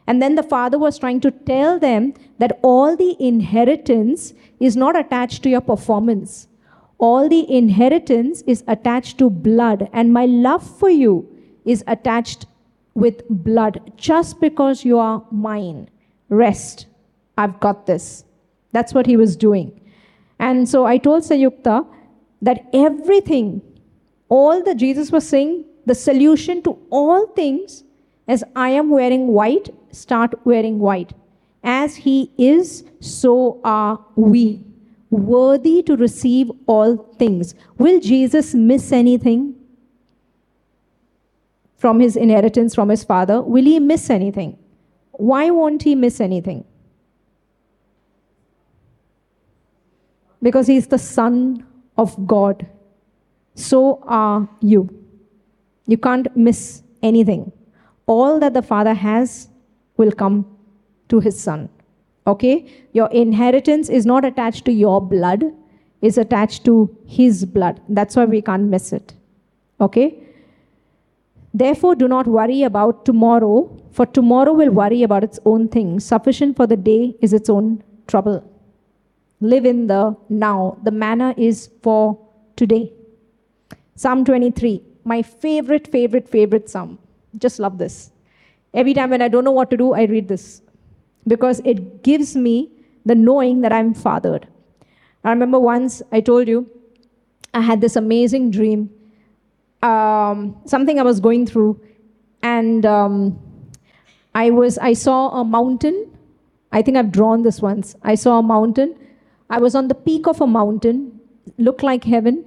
And 0.07 0.23
then 0.23 0.37
the 0.37 0.43
father 0.43 0.79
was 0.79 0.99
trying 0.99 1.21
to 1.21 1.31
tell 1.31 1.79
them 1.79 2.15
that 2.39 2.59
all 2.63 2.97
the 2.97 3.17
inheritance 3.19 4.35
is 4.61 4.77
not 4.77 4.99
attached 4.99 5.43
to 5.43 5.49
your 5.49 5.61
performance. 5.61 6.49
All 6.99 7.29
the 7.29 7.51
inheritance 7.51 8.43
is 8.47 8.65
attached 8.69 9.19
to 9.19 9.29
blood, 9.29 9.89
and 9.93 10.13
my 10.13 10.27
love 10.27 10.65
for 10.79 10.89
you 10.89 11.29
is 11.65 11.85
attached 11.87 12.47
with 12.95 13.29
blood 13.29 13.93
just 13.97 14.41
because 14.41 14.85
you 14.85 14.99
are 14.99 15.23
mine. 15.31 15.91
Rest. 16.29 16.87
I've 17.37 17.61
got 17.61 17.87
this. 17.87 18.25
That's 18.73 18.95
what 18.95 19.07
he 19.07 19.17
was 19.17 19.37
doing. 19.37 19.79
And 20.39 20.69
so 20.69 20.87
I 20.87 20.99
told 20.99 21.23
Sanyukta 21.23 21.87
that 22.43 22.67
everything, 22.73 23.61
all 24.29 24.63
that 24.65 24.77
Jesus 24.77 25.11
was 25.11 25.29
saying, 25.29 25.65
the 25.85 25.95
solution 25.95 26.63
to 26.63 26.79
all 26.91 27.27
things 27.29 27.85
as 28.29 28.43
I 28.57 28.71
am 28.71 28.91
wearing 28.91 29.29
white, 29.29 29.69
start 29.93 30.35
wearing 30.45 30.79
white. 30.79 31.13
As 31.63 31.97
he 31.97 32.31
is, 32.37 32.85
so 33.01 33.61
are 33.65 34.05
we. 34.17 34.65
Worthy 35.11 35.83
to 35.85 35.97
receive 35.97 36.51
all 36.67 36.97
things. 37.19 37.55
Will 37.79 38.01
Jesus 38.01 38.55
miss 38.55 38.91
anything 38.91 39.55
from 41.77 42.01
his 42.01 42.17
inheritance 42.17 42.75
from 42.75 42.89
his 42.89 43.05
father? 43.05 43.41
Will 43.41 43.65
he 43.65 43.79
miss 43.79 44.11
anything? 44.11 44.59
Why 45.13 45.51
won't 45.51 45.83
he 45.83 45.95
miss 45.95 46.21
anything? 46.21 46.65
Because 50.43 50.67
he's 50.67 50.89
the 50.89 50.99
Son 50.99 51.65
of 51.97 52.27
God. 52.27 52.67
So 53.55 54.03
are 54.03 54.49
you. 54.61 54.89
You 55.87 55.97
can't 55.97 56.37
miss 56.37 56.83
anything 57.03 57.53
all 58.07 58.39
that 58.41 58.55
the 58.55 58.63
Father 58.63 58.95
has 58.95 59.49
will 59.97 60.13
come 60.13 60.45
to 61.09 61.21
his 61.21 61.39
Son. 61.41 61.69
Okay? 62.27 62.67
Your 62.93 63.09
inheritance 63.11 63.89
is 63.89 64.07
not 64.07 64.25
attached 64.25 64.65
to 64.67 64.73
your 64.73 65.01
blood, 65.01 65.45
is 66.03 66.19
attached 66.19 66.65
to 66.65 66.97
his 67.07 67.45
blood. 67.45 67.81
That's 67.89 68.17
why 68.17 68.25
we 68.25 68.43
can't 68.43 68.65
miss 68.65 68.93
it. 68.93 69.15
Okay? 69.81 70.23
Therefore, 71.55 71.95
do 71.95 72.07
not 72.07 72.27
worry 72.27 72.63
about 72.65 73.05
tomorrow, 73.05 73.83
for 73.91 74.05
tomorrow 74.05 74.53
will 74.53 74.71
worry 74.71 75.03
about 75.03 75.25
its 75.25 75.39
own 75.45 75.69
things. 75.69 76.05
Sufficient 76.05 76.57
for 76.57 76.67
the 76.67 76.77
day 76.77 77.17
is 77.21 77.33
its 77.33 77.49
own 77.49 77.83
trouble. 78.07 78.45
Live 79.41 79.65
in 79.65 79.87
the 79.87 80.17
now. 80.29 80.79
The 80.83 80.91
manna 80.91 81.35
is 81.37 81.71
for 81.83 82.19
today. 82.57 82.93
Psalm 83.95 84.25
23, 84.25 84.83
my 85.05 85.23
favorite, 85.23 85.89
favorite, 85.89 86.29
favorite 86.29 86.69
psalm. 86.69 86.99
Just 87.39 87.59
love 87.59 87.79
this. 87.79 88.13
Every 88.75 88.95
time 88.95 89.11
when 89.11 89.23
I 89.23 89.29
don't 89.29 89.45
know 89.45 89.53
what 89.53 89.71
to 89.71 89.77
do, 89.77 89.93
I 89.93 90.05
read 90.05 90.29
this 90.29 90.63
because 91.27 91.61
it 91.65 92.03
gives 92.03 92.37
me 92.37 92.71
the 93.05 93.15
knowing 93.15 93.61
that 93.63 93.73
I'm 93.73 93.95
fathered. 93.95 94.47
I 95.25 95.31
remember 95.31 95.59
once 95.59 96.03
I 96.13 96.21
told 96.21 96.49
you 96.49 96.69
I 97.55 97.61
had 97.61 97.81
this 97.81 97.97
amazing 97.97 98.51
dream, 98.51 98.91
um, 99.83 100.57
something 100.67 100.99
I 101.01 101.03
was 101.03 101.21
going 101.21 101.47
through, 101.47 101.81
and 102.43 102.85
um, 102.85 103.39
I 104.35 104.51
was 104.51 104.79
I 104.79 104.93
saw 104.93 105.41
a 105.41 105.45
mountain. 105.45 106.13
I 106.73 106.83
think 106.83 106.97
I've 106.97 107.11
drawn 107.11 107.43
this 107.43 107.63
once. 107.63 107.97
I 108.03 108.15
saw 108.15 108.39
a 108.39 108.43
mountain. 108.43 108.95
I 109.49 109.59
was 109.59 109.75
on 109.75 109.89
the 109.89 109.95
peak 109.95 110.27
of 110.27 110.41
a 110.41 110.47
mountain, 110.47 111.21
looked 111.57 111.83
like 111.83 112.05
heaven, 112.05 112.45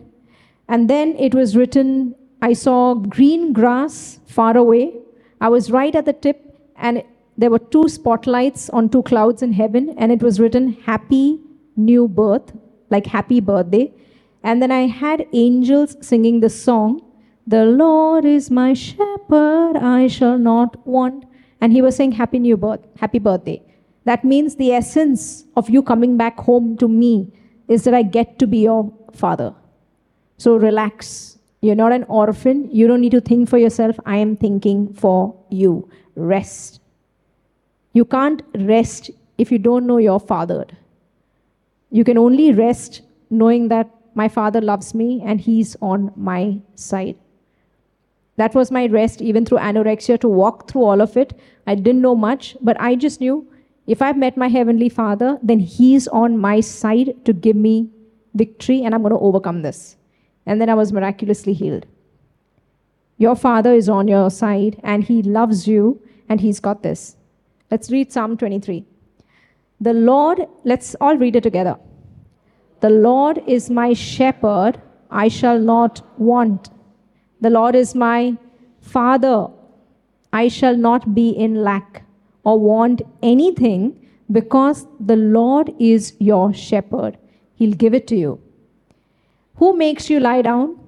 and 0.67 0.89
then 0.89 1.15
it 1.17 1.33
was 1.33 1.55
written 1.55 2.15
I 2.41 2.53
saw 2.53 2.93
green 2.93 3.53
grass 3.53 4.19
far 4.25 4.55
away. 4.55 4.93
I 5.41 5.49
was 5.49 5.71
right 5.71 5.93
at 5.93 6.05
the 6.05 6.13
tip, 6.13 6.57
and 6.77 7.03
there 7.37 7.49
were 7.49 7.59
two 7.59 7.87
spotlights 7.89 8.69
on 8.69 8.89
two 8.89 9.03
clouds 9.03 9.41
in 9.41 9.53
heaven, 9.53 9.95
and 9.97 10.11
it 10.11 10.21
was 10.21 10.39
written 10.39 10.73
Happy 10.85 11.39
New 11.75 12.07
Birth, 12.07 12.53
like 12.89 13.05
Happy 13.05 13.39
Birthday. 13.39 13.93
And 14.43 14.61
then 14.61 14.71
I 14.71 14.87
had 14.87 15.25
angels 15.33 15.97
singing 16.01 16.39
the 16.39 16.49
song, 16.49 17.01
The 17.47 17.65
Lord 17.65 18.25
is 18.25 18.49
my 18.49 18.73
shepherd, 18.73 19.77
I 19.77 20.07
shall 20.07 20.37
not 20.37 20.85
want. 20.87 21.25
And 21.61 21.73
he 21.73 21.81
was 21.81 21.95
saying, 21.95 22.13
Happy 22.13 22.39
New 22.39 22.55
Birth, 22.55 22.81
Happy 22.97 23.19
Birthday. 23.19 23.61
That 24.05 24.23
means 24.23 24.55
the 24.55 24.71
essence 24.71 25.45
of 25.57 25.69
you 25.69 25.83
coming 25.83 26.15
back 26.15 26.39
home 26.39 26.77
to 26.77 26.87
me 26.87 27.33
is 27.67 27.83
that 27.83 27.93
I 27.93 28.03
get 28.03 28.39
to 28.39 28.47
be 28.47 28.59
your 28.59 28.91
father. 29.13 29.53
So 30.37 30.55
relax, 30.55 31.37
you're 31.61 31.75
not 31.75 31.91
an 31.91 32.05
orphan. 32.05 32.69
You 32.71 32.87
don't 32.87 33.01
need 33.01 33.11
to 33.11 33.21
think 33.21 33.49
for 33.49 33.57
yourself. 33.57 33.99
I 34.05 34.17
am 34.17 34.37
thinking 34.37 34.93
for 34.93 35.35
you. 35.49 35.89
Rest. 36.15 36.79
You 37.93 38.05
can't 38.05 38.41
rest 38.55 39.11
if 39.37 39.51
you 39.51 39.57
don't 39.57 39.85
know 39.85 39.97
you're 39.97 40.19
fathered. 40.19 40.75
You 41.91 42.03
can 42.03 42.17
only 42.17 42.53
rest 42.53 43.01
knowing 43.29 43.67
that 43.69 43.89
my 44.15 44.27
Father 44.27 44.61
loves 44.61 44.93
me 44.93 45.21
and 45.25 45.41
He's 45.41 45.75
on 45.81 46.11
my 46.15 46.59
side. 46.75 47.17
That 48.37 48.55
was 48.55 48.71
my 48.71 48.85
rest, 48.87 49.21
even 49.21 49.45
through 49.45 49.57
anorexia, 49.57 50.19
to 50.21 50.29
walk 50.29 50.69
through 50.69 50.83
all 50.83 51.01
of 51.01 51.17
it. 51.17 51.37
I 51.67 51.75
didn't 51.75 52.01
know 52.01 52.15
much, 52.15 52.55
but 52.61 52.79
I 52.79 52.95
just 52.95 53.19
knew 53.19 53.45
if 53.85 54.01
I've 54.01 54.17
met 54.17 54.37
my 54.37 54.47
Heavenly 54.47 54.87
Father, 54.87 55.37
then 55.43 55.59
He's 55.59 56.07
on 56.07 56.37
my 56.37 56.61
side 56.61 57.13
to 57.25 57.33
give 57.33 57.55
me 57.55 57.89
victory 58.33 58.83
and 58.83 58.95
I'm 58.95 59.01
going 59.01 59.11
to 59.11 59.19
overcome 59.19 59.61
this. 59.61 59.97
And 60.49 60.59
then 60.59 60.67
I 60.67 60.73
was 60.73 60.91
miraculously 60.91 61.53
healed. 61.53 61.85
Your 63.19 63.35
Father 63.35 63.71
is 63.71 63.87
on 63.87 64.07
your 64.07 64.31
side 64.31 64.79
and 64.83 65.03
He 65.03 65.21
loves 65.21 65.67
you 65.67 66.01
and 66.27 66.41
He's 66.41 66.59
got 66.59 66.81
this. 66.81 67.17
Let's 67.69 67.91
read 67.91 68.11
Psalm 68.11 68.35
23. 68.35 68.83
The 69.79 69.93
Lord, 69.93 70.41
let's 70.63 70.95
all 70.99 71.17
read 71.17 71.35
it 71.35 71.43
together. 71.43 71.77
The 72.79 72.89
Lord 72.89 73.43
is 73.45 73.69
my 73.69 73.93
shepherd, 73.93 74.81
I 75.11 75.27
shall 75.27 75.59
not 75.59 76.01
want. 76.19 76.71
The 77.41 77.51
Lord 77.51 77.75
is 77.75 77.93
my 77.93 78.35
father, 78.81 79.47
I 80.33 80.47
shall 80.47 80.75
not 80.75 81.13
be 81.13 81.29
in 81.29 81.61
lack 81.63 82.03
or 82.43 82.59
want 82.59 83.03
anything 83.21 84.03
because 84.31 84.87
the 84.99 85.15
Lord 85.15 85.73
is 85.79 86.13
your 86.17 86.53
shepherd. 86.55 87.19
He'll 87.53 87.73
give 87.85 87.93
it 87.93 88.07
to 88.07 88.15
you. 88.15 88.41
Who 89.59 89.75
makes 89.75 90.09
you 90.09 90.21
lie 90.21 90.41
down? 90.41 90.79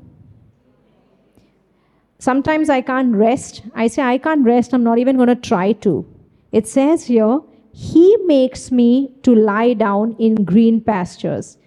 Sometimes 2.20 2.70
I 2.70 2.80
can't 2.80 3.14
rest. 3.14 3.64
I 3.76 3.88
say, 3.88 4.02
I 4.02 4.18
can't 4.18 4.46
rest. 4.46 4.74
I'm 4.74 4.84
not 4.84 4.98
even 4.98 5.18
going 5.18 5.28
to 5.28 5.36
try 5.36 5.74
to. 5.86 6.06
It 6.54 6.68
says 6.68 7.06
here, 7.06 7.40
He 7.74 8.16
makes 8.26 8.72
me 8.72 9.12
to 9.24 9.36
lie 9.36 9.74
down 9.74 10.16
in 10.20 10.46
green 10.46 10.80
pastures. 10.80 11.58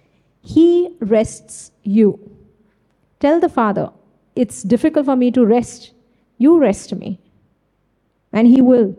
He 0.41 0.95
rests 0.99 1.71
you. 1.83 2.19
Tell 3.19 3.39
the 3.39 3.49
Father, 3.49 3.91
it's 4.35 4.63
difficult 4.63 5.05
for 5.05 5.15
me 5.15 5.29
to 5.31 5.45
rest. 5.45 5.91
You 6.39 6.57
rest 6.57 6.95
me. 6.95 7.19
And 8.33 8.47
He 8.47 8.61
will. 8.61 8.95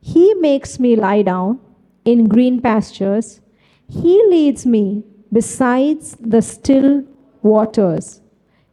He 0.00 0.32
makes 0.34 0.78
me 0.78 0.94
lie 0.94 1.22
down 1.22 1.58
in 2.04 2.28
green 2.28 2.60
pastures. 2.60 3.40
He 3.88 4.22
leads 4.28 4.64
me 4.64 5.02
besides 5.32 6.16
the 6.20 6.40
still 6.40 7.04
waters. 7.42 8.20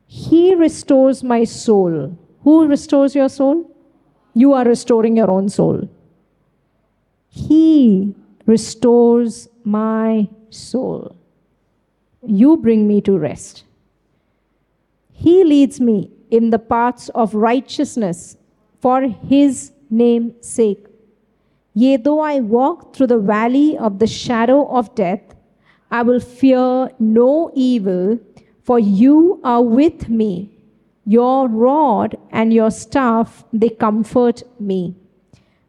He 0.08 0.56
restores 0.56 1.24
my 1.24 1.44
soul. 1.44 2.18
Who 2.44 2.68
restores 2.68 3.16
your 3.16 3.30
soul? 3.30 3.70
You 4.34 4.54
are 4.54 4.66
restoring 4.66 5.18
your 5.18 5.30
own 5.30 5.50
soul. 5.50 5.90
He 7.30 8.16
restores 8.46 9.50
my 9.64 10.30
soul. 10.50 11.16
You 12.26 12.58
bring 12.58 12.88
me 12.88 13.02
to 13.02 13.18
rest. 13.18 13.64
He 15.12 15.44
leads 15.44 15.80
me 15.80 16.12
in 16.32 16.50
the 16.50 16.60
paths 16.60 17.10
of 17.10 17.36
righteousness 17.36 18.38
for 18.80 19.02
his 19.02 19.72
name's 19.90 20.48
sake. 20.48 20.86
Yea, 21.74 21.98
though 21.98 22.20
I 22.20 22.40
walk 22.40 22.96
through 22.96 23.08
the 23.08 23.20
valley 23.20 23.78
of 23.78 24.00
the 24.00 24.08
shadow 24.08 24.68
of 24.70 24.94
death, 24.96 25.22
I 25.92 26.02
will 26.04 26.20
fear 26.20 26.90
no 27.00 27.52
evil, 27.54 28.20
for 28.70 28.78
you 28.78 29.42
are 29.44 29.64
with 29.64 30.10
me. 30.10 30.48
Your 31.04 31.48
rod 31.50 32.16
and 32.30 32.54
your 32.54 32.70
staff, 32.70 33.44
they 33.52 33.70
comfort 33.70 34.44
me. 34.60 34.96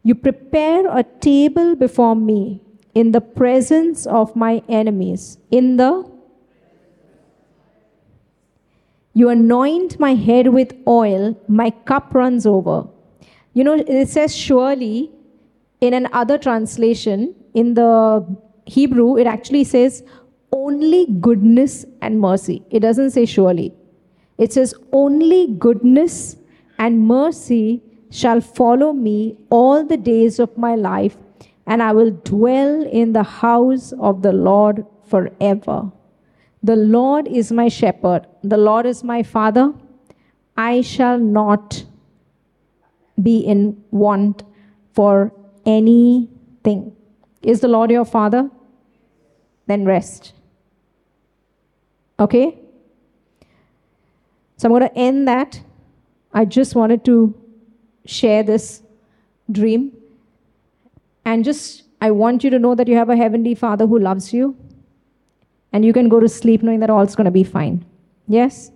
You 0.03 0.13
prepare 0.13 0.85
a 0.95 1.01
table 1.19 1.75
before 1.75 2.15
me 2.15 2.61
in 2.93 3.11
the 3.11 3.19
presence 3.19 4.05
of 4.05 4.35
my 4.35 4.61
enemies. 4.69 5.39
In 5.49 5.77
the 5.77 6.07
you 9.15 9.29
anoint 9.29 9.99
my 9.99 10.13
head 10.13 10.49
with 10.49 10.75
oil, 10.87 11.35
my 11.47 11.71
cup 11.71 12.13
runs 12.13 12.45
over. 12.45 12.85
You 13.55 13.63
know, 13.63 13.73
it 13.73 14.09
says 14.09 14.35
surely 14.35 15.09
in 15.79 15.95
an 15.95 16.07
other 16.13 16.37
translation, 16.37 17.33
in 17.55 17.73
the 17.73 18.23
Hebrew, 18.67 19.17
it 19.17 19.25
actually 19.25 19.63
says 19.63 20.03
only 20.51 21.05
goodness 21.19 21.85
and 22.01 22.19
mercy. 22.19 22.63
It 22.69 22.81
doesn't 22.81 23.11
say 23.11 23.25
surely. 23.25 23.73
It 24.37 24.53
says 24.53 24.73
only 24.91 25.47
goodness 25.59 26.35
and 26.79 27.07
mercy 27.07 27.81
shall 28.09 28.41
follow 28.41 28.91
me 28.91 29.37
all 29.49 29.85
the 29.85 29.97
days 29.97 30.39
of 30.39 30.57
my 30.57 30.75
life, 30.75 31.15
and 31.67 31.81
I 31.81 31.93
will 31.93 32.11
dwell 32.11 32.83
in 32.83 33.13
the 33.13 33.23
house 33.23 33.93
of 33.93 34.21
the 34.21 34.33
Lord 34.33 34.85
forever. 35.07 35.91
The 36.63 36.75
Lord 36.75 37.27
is 37.27 37.51
my 37.51 37.67
shepherd, 37.67 38.27
the 38.43 38.57
Lord 38.57 38.85
is 38.85 39.03
my 39.03 39.23
father. 39.23 39.73
I 40.57 40.81
shall 40.81 41.17
not 41.17 41.85
be 43.21 43.39
in 43.39 43.83
want 43.91 44.43
for 44.93 45.31
anything. 45.65 46.95
Is 47.41 47.61
the 47.61 47.67
Lord 47.67 47.89
your 47.89 48.05
father? 48.05 48.49
Then 49.67 49.85
rest. 49.85 50.33
Okay? 52.21 52.57
So 54.57 54.67
I'm 54.67 54.71
going 54.71 54.87
to 54.87 54.97
end 54.97 55.27
that. 55.27 55.59
I 56.33 56.45
just 56.45 56.75
wanted 56.75 57.03
to 57.05 57.35
share 58.05 58.43
this 58.43 58.83
dream. 59.51 59.91
And 61.25 61.43
just, 61.43 61.83
I 61.99 62.11
want 62.11 62.43
you 62.43 62.49
to 62.51 62.59
know 62.59 62.75
that 62.75 62.87
you 62.87 62.95
have 62.95 63.09
a 63.09 63.17
heavenly 63.17 63.55
Father 63.55 63.87
who 63.87 63.99
loves 63.99 64.31
you. 64.33 64.55
And 65.73 65.83
you 65.83 65.93
can 65.93 66.09
go 66.09 66.19
to 66.19 66.29
sleep 66.29 66.61
knowing 66.61 66.79
that 66.81 66.89
all's 66.89 67.15
going 67.15 67.25
to 67.25 67.31
be 67.31 67.43
fine. 67.43 67.85
Yes? 68.27 68.71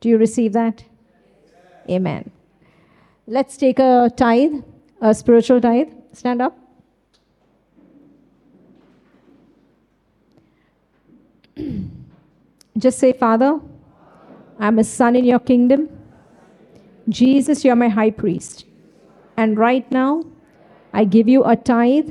Do 0.00 0.08
you 0.08 0.18
receive 0.18 0.52
that? 0.52 0.84
Amen. 1.88 2.30
Let's 3.26 3.56
take 3.56 3.78
a 3.78 4.10
tithe, 4.16 4.62
a 5.00 5.14
spiritual 5.14 5.60
tithe. 5.60 5.88
Stand 6.12 6.42
up. 6.42 6.65
Just 12.78 12.98
say, 12.98 13.12
Father, 13.12 13.60
I'm 14.58 14.78
a 14.78 14.84
son 14.84 15.16
in 15.16 15.24
your 15.24 15.38
kingdom. 15.38 15.88
Jesus, 17.08 17.64
you're 17.64 17.76
my 17.76 17.88
high 17.88 18.10
priest. 18.10 18.66
And 19.36 19.58
right 19.58 19.90
now, 19.90 20.24
I 20.92 21.04
give 21.04 21.28
you 21.28 21.44
a 21.44 21.56
tithe 21.56 22.10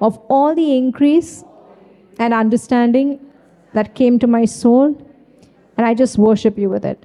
of 0.00 0.18
all 0.28 0.54
the 0.54 0.76
increase 0.76 1.44
and 2.18 2.32
understanding 2.32 3.20
that 3.74 3.94
came 3.94 4.18
to 4.18 4.26
my 4.26 4.44
soul, 4.44 4.96
and 5.76 5.86
I 5.86 5.94
just 5.94 6.18
worship 6.18 6.58
you 6.58 6.68
with 6.70 6.84
it. 6.84 7.04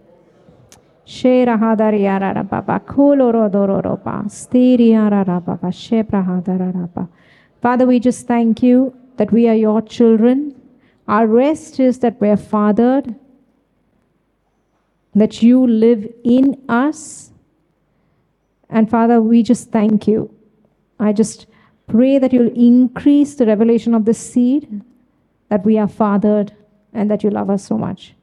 Father, 7.61 7.85
we 7.85 7.99
just 7.99 8.27
thank 8.27 8.63
you 8.63 8.95
that 9.17 9.31
we 9.31 9.47
are 9.47 9.55
your 9.55 9.81
children. 9.81 10.55
Our 11.07 11.27
rest 11.27 11.79
is 11.79 11.99
that 11.99 12.19
we 12.21 12.29
are 12.29 12.37
fathered 12.37 13.15
that 15.15 15.43
you 15.43 15.67
live 15.67 16.11
in 16.23 16.61
us. 16.67 17.31
And 18.69 18.89
Father, 18.89 19.21
we 19.21 19.43
just 19.43 19.71
thank 19.71 20.07
you. 20.07 20.33
I 20.99 21.13
just 21.13 21.45
pray 21.87 22.17
that 22.17 22.33
you'll 22.33 22.53
increase 22.55 23.35
the 23.35 23.45
revelation 23.45 23.93
of 23.93 24.05
the 24.05 24.13
seed, 24.13 24.81
that 25.49 25.65
we 25.65 25.77
are 25.77 25.87
fathered, 25.87 26.53
and 26.93 27.11
that 27.11 27.23
you 27.23 27.29
love 27.29 27.49
us 27.49 27.65
so 27.65 27.77
much. 27.77 28.15